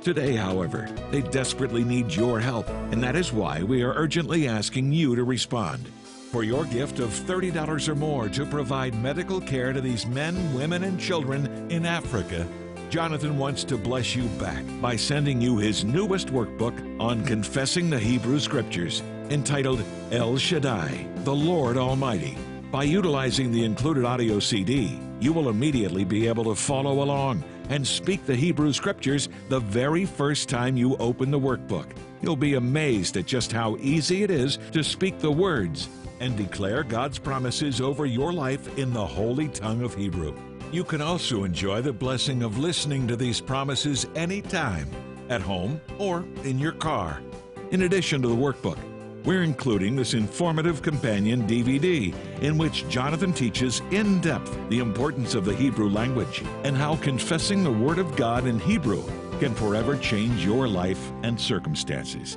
Today, 0.00 0.34
however, 0.34 0.88
they 1.10 1.20
desperately 1.20 1.84
need 1.84 2.14
your 2.14 2.40
help, 2.40 2.66
and 2.70 3.02
that 3.02 3.14
is 3.14 3.30
why 3.30 3.62
we 3.62 3.82
are 3.82 3.92
urgently 3.92 4.48
asking 4.48 4.90
you 4.90 5.14
to 5.14 5.24
respond. 5.24 5.86
For 6.32 6.44
your 6.44 6.64
gift 6.64 6.98
of 6.98 7.10
$30 7.10 7.88
or 7.88 7.94
more 7.94 8.30
to 8.30 8.46
provide 8.46 8.94
medical 8.94 9.38
care 9.38 9.74
to 9.74 9.82
these 9.82 10.06
men, 10.06 10.54
women, 10.54 10.84
and 10.84 10.98
children 10.98 11.70
in 11.70 11.84
Africa, 11.84 12.48
Jonathan 12.90 13.36
wants 13.36 13.64
to 13.64 13.76
bless 13.76 14.16
you 14.16 14.24
back 14.40 14.64
by 14.80 14.96
sending 14.96 15.42
you 15.42 15.58
his 15.58 15.84
newest 15.84 16.28
workbook 16.28 16.98
on 16.98 17.22
confessing 17.26 17.90
the 17.90 17.98
Hebrew 17.98 18.40
Scriptures, 18.40 19.02
entitled 19.28 19.84
El 20.10 20.38
Shaddai, 20.38 21.06
the 21.16 21.34
Lord 21.34 21.76
Almighty. 21.76 22.38
By 22.72 22.84
utilizing 22.84 23.52
the 23.52 23.62
included 23.62 24.06
audio 24.06 24.38
CD, 24.38 24.98
you 25.20 25.34
will 25.34 25.50
immediately 25.50 26.04
be 26.04 26.28
able 26.28 26.44
to 26.44 26.54
follow 26.54 27.02
along 27.02 27.44
and 27.68 27.86
speak 27.86 28.24
the 28.24 28.34
Hebrew 28.34 28.72
Scriptures 28.72 29.28
the 29.50 29.60
very 29.60 30.06
first 30.06 30.48
time 30.48 30.78
you 30.78 30.96
open 30.96 31.30
the 31.30 31.38
workbook. 31.38 31.90
You'll 32.22 32.36
be 32.36 32.54
amazed 32.54 33.18
at 33.18 33.26
just 33.26 33.52
how 33.52 33.76
easy 33.80 34.22
it 34.22 34.30
is 34.30 34.58
to 34.72 34.82
speak 34.82 35.18
the 35.18 35.30
words 35.30 35.90
and 36.20 36.38
declare 36.38 36.84
God's 36.84 37.18
promises 37.18 37.82
over 37.82 38.06
your 38.06 38.32
life 38.32 38.78
in 38.78 38.94
the 38.94 39.06
holy 39.06 39.48
tongue 39.48 39.82
of 39.82 39.94
Hebrew. 39.94 40.34
You 40.70 40.84
can 40.84 41.00
also 41.00 41.44
enjoy 41.44 41.80
the 41.80 41.94
blessing 41.94 42.42
of 42.42 42.58
listening 42.58 43.08
to 43.08 43.16
these 43.16 43.40
promises 43.40 44.06
anytime, 44.14 44.86
at 45.30 45.40
home 45.40 45.80
or 45.98 46.26
in 46.44 46.58
your 46.58 46.72
car. 46.72 47.22
In 47.70 47.82
addition 47.82 48.20
to 48.20 48.28
the 48.28 48.34
workbook, 48.34 48.78
we're 49.24 49.42
including 49.42 49.96
this 49.96 50.12
informative 50.12 50.82
companion 50.82 51.46
DVD 51.46 52.14
in 52.42 52.58
which 52.58 52.86
Jonathan 52.90 53.32
teaches 53.32 53.80
in 53.92 54.20
depth 54.20 54.56
the 54.68 54.80
importance 54.80 55.34
of 55.34 55.46
the 55.46 55.54
Hebrew 55.54 55.88
language 55.88 56.42
and 56.64 56.76
how 56.76 56.96
confessing 56.96 57.64
the 57.64 57.72
Word 57.72 57.98
of 57.98 58.14
God 58.14 58.46
in 58.46 58.60
Hebrew 58.60 59.02
can 59.40 59.54
forever 59.54 59.96
change 59.96 60.44
your 60.44 60.68
life 60.68 61.12
and 61.22 61.40
circumstances. 61.40 62.36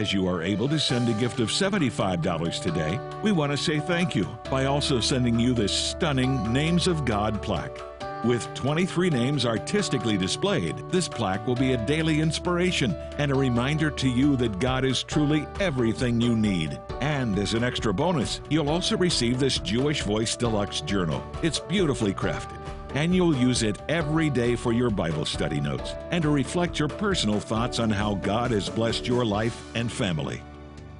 As 0.00 0.14
you 0.14 0.26
are 0.28 0.42
able 0.42 0.66
to 0.70 0.80
send 0.80 1.10
a 1.10 1.20
gift 1.20 1.40
of 1.40 1.50
$75 1.50 2.62
today, 2.62 2.98
we 3.22 3.32
want 3.32 3.52
to 3.52 3.58
say 3.58 3.80
thank 3.80 4.14
you 4.14 4.26
by 4.50 4.64
also 4.64 4.98
sending 4.98 5.38
you 5.38 5.52
this 5.52 5.74
stunning 5.74 6.50
Names 6.50 6.86
of 6.86 7.04
God 7.04 7.42
plaque. 7.42 7.78
With 8.24 8.48
23 8.54 9.10
names 9.10 9.44
artistically 9.44 10.16
displayed, 10.16 10.78
this 10.88 11.06
plaque 11.06 11.46
will 11.46 11.54
be 11.54 11.74
a 11.74 11.84
daily 11.84 12.22
inspiration 12.22 12.96
and 13.18 13.30
a 13.30 13.34
reminder 13.34 13.90
to 13.90 14.08
you 14.08 14.36
that 14.36 14.58
God 14.58 14.86
is 14.86 15.02
truly 15.02 15.46
everything 15.60 16.18
you 16.18 16.34
need. 16.34 16.80
And 17.02 17.38
as 17.38 17.52
an 17.52 17.62
extra 17.62 17.92
bonus, 17.92 18.40
you'll 18.48 18.70
also 18.70 18.96
receive 18.96 19.38
this 19.38 19.58
Jewish 19.58 20.00
Voice 20.00 20.34
Deluxe 20.34 20.80
Journal. 20.80 21.22
It's 21.42 21.58
beautifully 21.58 22.14
crafted 22.14 22.56
and 22.94 23.14
you'll 23.14 23.36
use 23.36 23.62
it 23.62 23.80
every 23.88 24.30
day 24.30 24.56
for 24.56 24.72
your 24.72 24.90
Bible 24.90 25.24
study 25.24 25.60
notes 25.60 25.94
and 26.10 26.22
to 26.22 26.30
reflect 26.30 26.78
your 26.78 26.88
personal 26.88 27.40
thoughts 27.40 27.78
on 27.78 27.90
how 27.90 28.14
God 28.16 28.50
has 28.50 28.68
blessed 28.68 29.06
your 29.06 29.24
life 29.24 29.60
and 29.74 29.90
family. 29.90 30.42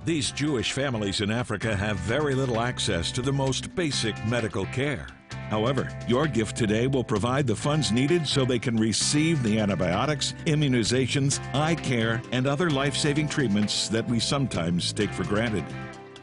These 0.05 0.33
Jewish 0.33 0.73
families 0.73 1.21
in 1.21 1.31
Africa 1.31 1.77
have 1.77 1.99
very 1.99 2.35
little 2.35 2.61
access 2.61 3.13
to 3.13 3.23
the 3.23 3.33
most 3.33 3.75
basic 3.75 4.15
medical 4.27 4.65
care. 4.67 5.07
However, 5.51 5.91
your 6.07 6.27
gift 6.27 6.57
today 6.57 6.87
will 6.87 7.03
provide 7.03 7.47
the 7.47 7.57
funds 7.57 7.91
needed 7.91 8.27
so 8.27 8.45
they 8.45 8.59
can 8.59 8.77
receive 8.77 9.43
the 9.43 9.59
antibiotics, 9.59 10.35
immunizations, 10.47 11.41
eye 11.55 11.75
care, 11.75 12.23
and 12.31 12.47
other 12.47 12.71
life 12.71 12.97
saving 12.97 13.29
treatments 13.29 13.89
that 13.89 14.07
we 14.07 14.21
sometimes 14.21 14.93
take 14.93 15.11
for 15.11 15.25
granted. 15.25 15.65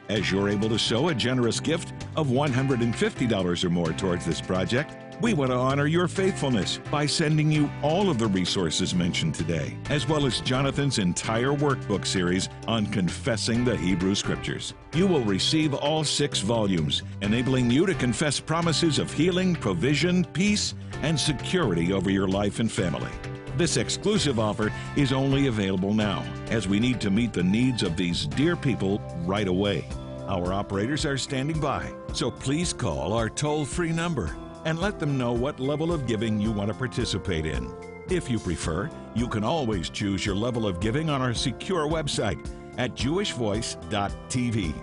As 0.09 0.31
you're 0.31 0.47
able 0.47 0.69
to 0.69 0.79
sow 0.79 1.09
a 1.09 1.15
generous 1.15 1.59
gift 1.59 1.91
of 2.15 2.27
$150 2.27 3.63
or 3.63 3.69
more 3.69 3.91
towards 3.91 4.25
this 4.25 4.39
project, 4.39 4.95
We 5.19 5.33
want 5.33 5.49
to 5.49 5.57
honor 5.57 5.87
your 5.87 6.07
faithfulness 6.07 6.79
by 6.91 7.07
sending 7.07 7.51
you 7.51 7.71
all 7.81 8.11
of 8.11 8.19
the 8.19 8.27
resources 8.27 8.93
mentioned 8.93 9.33
today, 9.33 9.75
as 9.89 10.07
well 10.07 10.27
as 10.27 10.41
Jonathan's 10.41 10.99
entire 10.99 11.53
workbook 11.53 12.05
series 12.05 12.49
on 12.67 12.85
confessing 12.85 13.65
the 13.65 13.75
Hebrew 13.75 14.13
Scriptures. 14.13 14.75
You 14.93 15.07
will 15.07 15.23
receive 15.23 15.73
all 15.73 16.03
six 16.03 16.39
volumes, 16.39 17.01
enabling 17.23 17.71
you 17.71 17.87
to 17.87 17.95
confess 17.95 18.39
promises 18.39 18.99
of 18.99 19.11
healing, 19.11 19.55
provision, 19.55 20.23
peace, 20.23 20.75
and 21.01 21.19
security 21.19 21.93
over 21.93 22.11
your 22.11 22.27
life 22.27 22.59
and 22.59 22.71
family. 22.71 23.11
This 23.57 23.77
exclusive 23.77 24.37
offer 24.37 24.71
is 24.95 25.11
only 25.11 25.47
available 25.47 25.95
now, 25.95 26.23
as 26.51 26.67
we 26.67 26.79
need 26.79 27.01
to 27.01 27.09
meet 27.09 27.33
the 27.33 27.41
needs 27.41 27.81
of 27.81 27.97
these 27.97 28.27
dear 28.27 28.55
people 28.55 28.99
right 29.25 29.47
away. 29.47 29.89
Our 30.27 30.53
operators 30.53 31.07
are 31.07 31.17
standing 31.17 31.59
by, 31.59 31.91
so 32.13 32.29
please 32.29 32.71
call 32.71 33.13
our 33.13 33.31
toll 33.31 33.65
free 33.65 33.91
number 33.91 34.37
and 34.67 34.79
let 34.79 34.99
them 34.99 35.17
know 35.17 35.31
what 35.31 35.61
level 35.61 35.93
of 35.93 36.05
giving 36.05 36.41
you 36.41 36.51
want 36.51 36.67
to 36.67 36.73
participate 36.73 37.45
in. 37.45 37.73
If 38.09 38.29
you 38.29 38.37
prefer, 38.37 38.89
you 39.15 39.29
can 39.29 39.45
always 39.45 39.89
choose 39.89 40.25
your 40.25 40.35
level 40.35 40.67
of 40.67 40.81
giving 40.81 41.09
on 41.09 41.21
our 41.21 41.33
secure 41.33 41.87
website 41.87 42.45
at 42.77 42.93
jewishvoice.tv. 42.93 44.73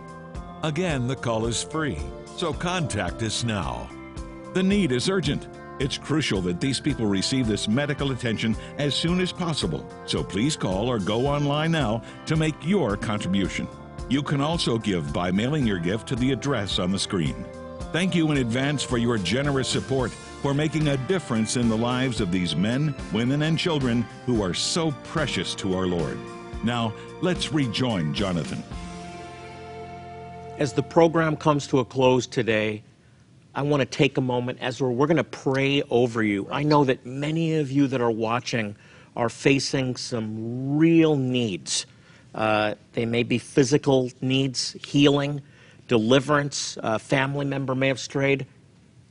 Again, 0.62 1.06
the 1.06 1.14
call 1.14 1.44
is 1.44 1.62
free, 1.62 1.98
so 2.34 2.54
contact 2.54 3.22
us 3.22 3.44
now. 3.44 3.90
The 4.54 4.62
need 4.62 4.90
is 4.90 5.10
urgent. 5.10 5.48
It's 5.78 5.98
crucial 5.98 6.40
that 6.42 6.62
these 6.62 6.80
people 6.80 7.04
receive 7.04 7.46
this 7.46 7.68
medical 7.68 8.10
attention 8.12 8.56
as 8.78 8.94
soon 8.94 9.20
as 9.20 9.32
possible, 9.32 9.86
so 10.06 10.24
please 10.24 10.56
call 10.56 10.88
or 10.88 10.98
go 10.98 11.26
online 11.26 11.72
now 11.72 12.00
to 12.24 12.36
make 12.36 12.54
your 12.62 12.96
contribution. 12.96 13.68
You 14.08 14.22
can 14.22 14.40
also 14.40 14.78
give 14.78 15.12
by 15.12 15.30
mailing 15.30 15.66
your 15.66 15.78
gift 15.78 16.08
to 16.08 16.16
the 16.16 16.32
address 16.32 16.78
on 16.78 16.90
the 16.90 16.98
screen. 16.98 17.44
Thank 17.94 18.16
you 18.16 18.32
in 18.32 18.38
advance 18.38 18.82
for 18.82 18.98
your 18.98 19.18
generous 19.18 19.68
support 19.68 20.10
for 20.10 20.52
making 20.52 20.88
a 20.88 20.96
difference 21.06 21.56
in 21.56 21.68
the 21.68 21.76
lives 21.76 22.20
of 22.20 22.32
these 22.32 22.56
men, 22.56 22.92
women, 23.12 23.42
and 23.42 23.56
children 23.56 24.04
who 24.26 24.42
are 24.42 24.52
so 24.52 24.90
precious 25.04 25.54
to 25.54 25.76
our 25.76 25.86
Lord. 25.86 26.18
Now, 26.64 26.92
let's 27.20 27.52
rejoin 27.52 28.12
Jonathan. 28.12 28.64
As 30.58 30.72
the 30.72 30.82
program 30.82 31.36
comes 31.36 31.68
to 31.68 31.78
a 31.78 31.84
close 31.84 32.26
today, 32.26 32.82
I 33.54 33.62
want 33.62 33.80
to 33.80 33.86
take 33.86 34.18
a 34.18 34.20
moment 34.20 34.58
as 34.60 34.82
we're, 34.82 34.90
we're 34.90 35.06
going 35.06 35.16
to 35.18 35.22
pray 35.22 35.82
over 35.82 36.24
you. 36.24 36.48
I 36.50 36.64
know 36.64 36.82
that 36.82 37.06
many 37.06 37.54
of 37.58 37.70
you 37.70 37.86
that 37.86 38.00
are 38.00 38.10
watching 38.10 38.74
are 39.14 39.28
facing 39.28 39.94
some 39.94 40.76
real 40.76 41.14
needs. 41.14 41.86
Uh, 42.34 42.74
they 42.94 43.06
may 43.06 43.22
be 43.22 43.38
physical 43.38 44.10
needs, 44.20 44.74
healing, 44.84 45.40
deliverance. 45.88 46.78
A 46.82 46.98
family 46.98 47.44
member 47.44 47.74
may 47.74 47.88
have 47.88 48.00
strayed. 48.00 48.46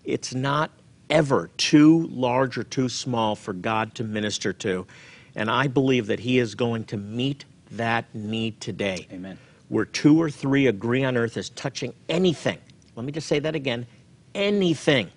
It's 0.03 0.33
not 0.33 0.71
ever 1.09 1.49
too 1.57 2.07
large 2.07 2.57
or 2.57 2.63
too 2.63 2.89
small 2.89 3.35
for 3.35 3.53
God 3.53 3.93
to 3.95 4.03
minister 4.03 4.53
to. 4.53 4.85
And 5.35 5.49
I 5.49 5.67
believe 5.67 6.07
that 6.07 6.19
He 6.19 6.39
is 6.39 6.55
going 6.55 6.85
to 6.85 6.97
meet 6.97 7.45
that 7.71 8.13
need 8.13 8.59
today. 8.61 9.07
Amen. 9.11 9.37
Where 9.69 9.85
two 9.85 10.21
or 10.21 10.29
three 10.29 10.67
agree 10.67 11.03
on 11.03 11.17
earth 11.17 11.37
is 11.37 11.49
touching 11.49 11.93
anything. 12.09 12.59
Let 12.95 13.05
me 13.05 13.11
just 13.11 13.27
say 13.27 13.39
that 13.39 13.55
again 13.55 13.87
anything, 14.35 15.11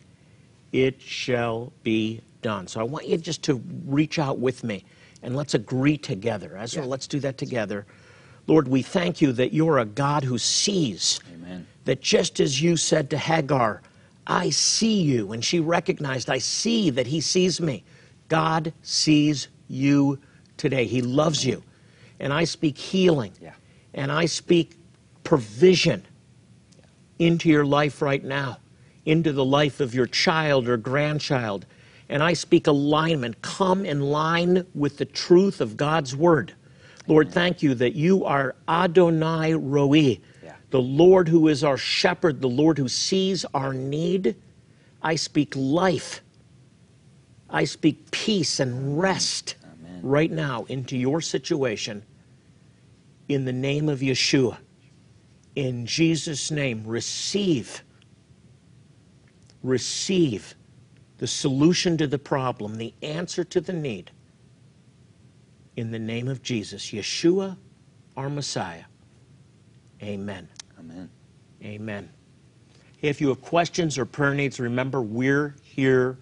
it 0.72 1.00
shall 1.00 1.72
be 1.82 2.20
done. 2.42 2.66
So 2.68 2.80
I 2.80 2.82
want 2.82 3.06
you 3.08 3.16
just 3.16 3.42
to 3.44 3.62
reach 3.86 4.18
out 4.18 4.38
with 4.38 4.62
me 4.62 4.84
and 5.22 5.34
let's 5.34 5.54
agree 5.54 5.96
together. 5.96 6.56
Ezra, 6.56 6.82
Yeah. 6.82 6.88
let's 6.88 7.06
do 7.06 7.18
that 7.20 7.38
together. 7.38 7.86
Lord, 8.46 8.68
we 8.68 8.82
thank 8.82 9.20
you 9.20 9.32
that 9.32 9.52
you're 9.52 9.78
a 9.78 9.84
God 9.84 10.24
who 10.24 10.38
sees. 10.38 11.20
Amen. 11.34 11.66
That 11.84 12.00
just 12.00 12.40
as 12.40 12.60
you 12.60 12.76
said 12.76 13.10
to 13.10 13.18
Hagar, 13.18 13.82
I 14.26 14.50
see 14.50 15.02
you, 15.02 15.32
and 15.32 15.44
she 15.44 15.60
recognized, 15.60 16.28
I 16.30 16.38
see 16.38 16.90
that 16.90 17.06
he 17.06 17.20
sees 17.20 17.60
me. 17.60 17.84
God 18.28 18.72
sees 18.82 19.48
you 19.68 20.18
today. 20.56 20.84
He 20.84 21.00
loves 21.00 21.44
you. 21.44 21.62
And 22.18 22.32
I 22.32 22.44
speak 22.44 22.76
healing. 22.76 23.32
Yeah. 23.40 23.52
And 23.94 24.10
I 24.10 24.26
speak 24.26 24.76
provision 25.22 26.04
into 27.18 27.48
your 27.48 27.64
life 27.64 28.02
right 28.02 28.22
now, 28.22 28.58
into 29.04 29.32
the 29.32 29.44
life 29.44 29.80
of 29.80 29.94
your 29.94 30.06
child 30.06 30.68
or 30.68 30.76
grandchild. 30.76 31.66
And 32.08 32.22
I 32.22 32.32
speak 32.32 32.66
alignment. 32.66 33.42
Come 33.42 33.84
in 33.84 34.00
line 34.00 34.66
with 34.74 34.98
the 34.98 35.04
truth 35.04 35.60
of 35.60 35.76
God's 35.76 36.14
word. 36.16 36.54
Lord, 37.08 37.32
thank 37.32 37.62
you 37.62 37.74
that 37.76 37.94
you 37.94 38.24
are 38.24 38.56
Adonai 38.68 39.54
Roi, 39.54 40.18
Yeah. 40.42 40.56
the 40.70 40.80
Lord 40.80 41.28
who 41.28 41.48
is 41.48 41.62
our 41.62 41.76
shepherd, 41.76 42.40
the 42.40 42.48
Lord 42.48 42.78
who 42.78 42.88
sees 42.88 43.44
our 43.54 43.72
need. 43.72 44.34
I 45.02 45.14
speak 45.14 45.54
life. 45.54 46.20
I 47.48 47.64
speak 47.64 48.10
peace 48.10 48.58
and 48.58 48.98
rest 48.98 49.54
Amen. 49.64 50.00
right 50.02 50.30
now 50.30 50.64
into 50.64 50.96
your 50.96 51.20
situation 51.20 52.02
in 53.28 53.44
the 53.44 53.52
name 53.52 53.88
of 53.88 54.00
Yeshua. 54.00 54.58
In 55.54 55.86
Jesus' 55.86 56.50
name, 56.50 56.82
receive. 56.84 57.82
Receive 59.62 60.54
the 61.18 61.26
solution 61.26 61.96
to 61.96 62.06
the 62.06 62.18
problem, 62.18 62.76
the 62.76 62.92
answer 63.02 63.42
to 63.44 63.60
the 63.60 63.72
need. 63.72 64.10
In 65.76 65.90
the 65.90 65.98
name 65.98 66.28
of 66.28 66.42
Jesus, 66.42 66.90
Yeshua, 66.90 67.56
our 68.16 68.30
Messiah. 68.30 68.84
Amen. 70.02 70.48
Amen. 70.78 71.10
Amen. 71.62 72.08
If 73.02 73.20
you 73.20 73.28
have 73.28 73.42
questions 73.42 73.98
or 73.98 74.06
prayer 74.06 74.34
needs, 74.34 74.58
remember 74.58 75.02
we're 75.02 75.54
here 75.62 76.16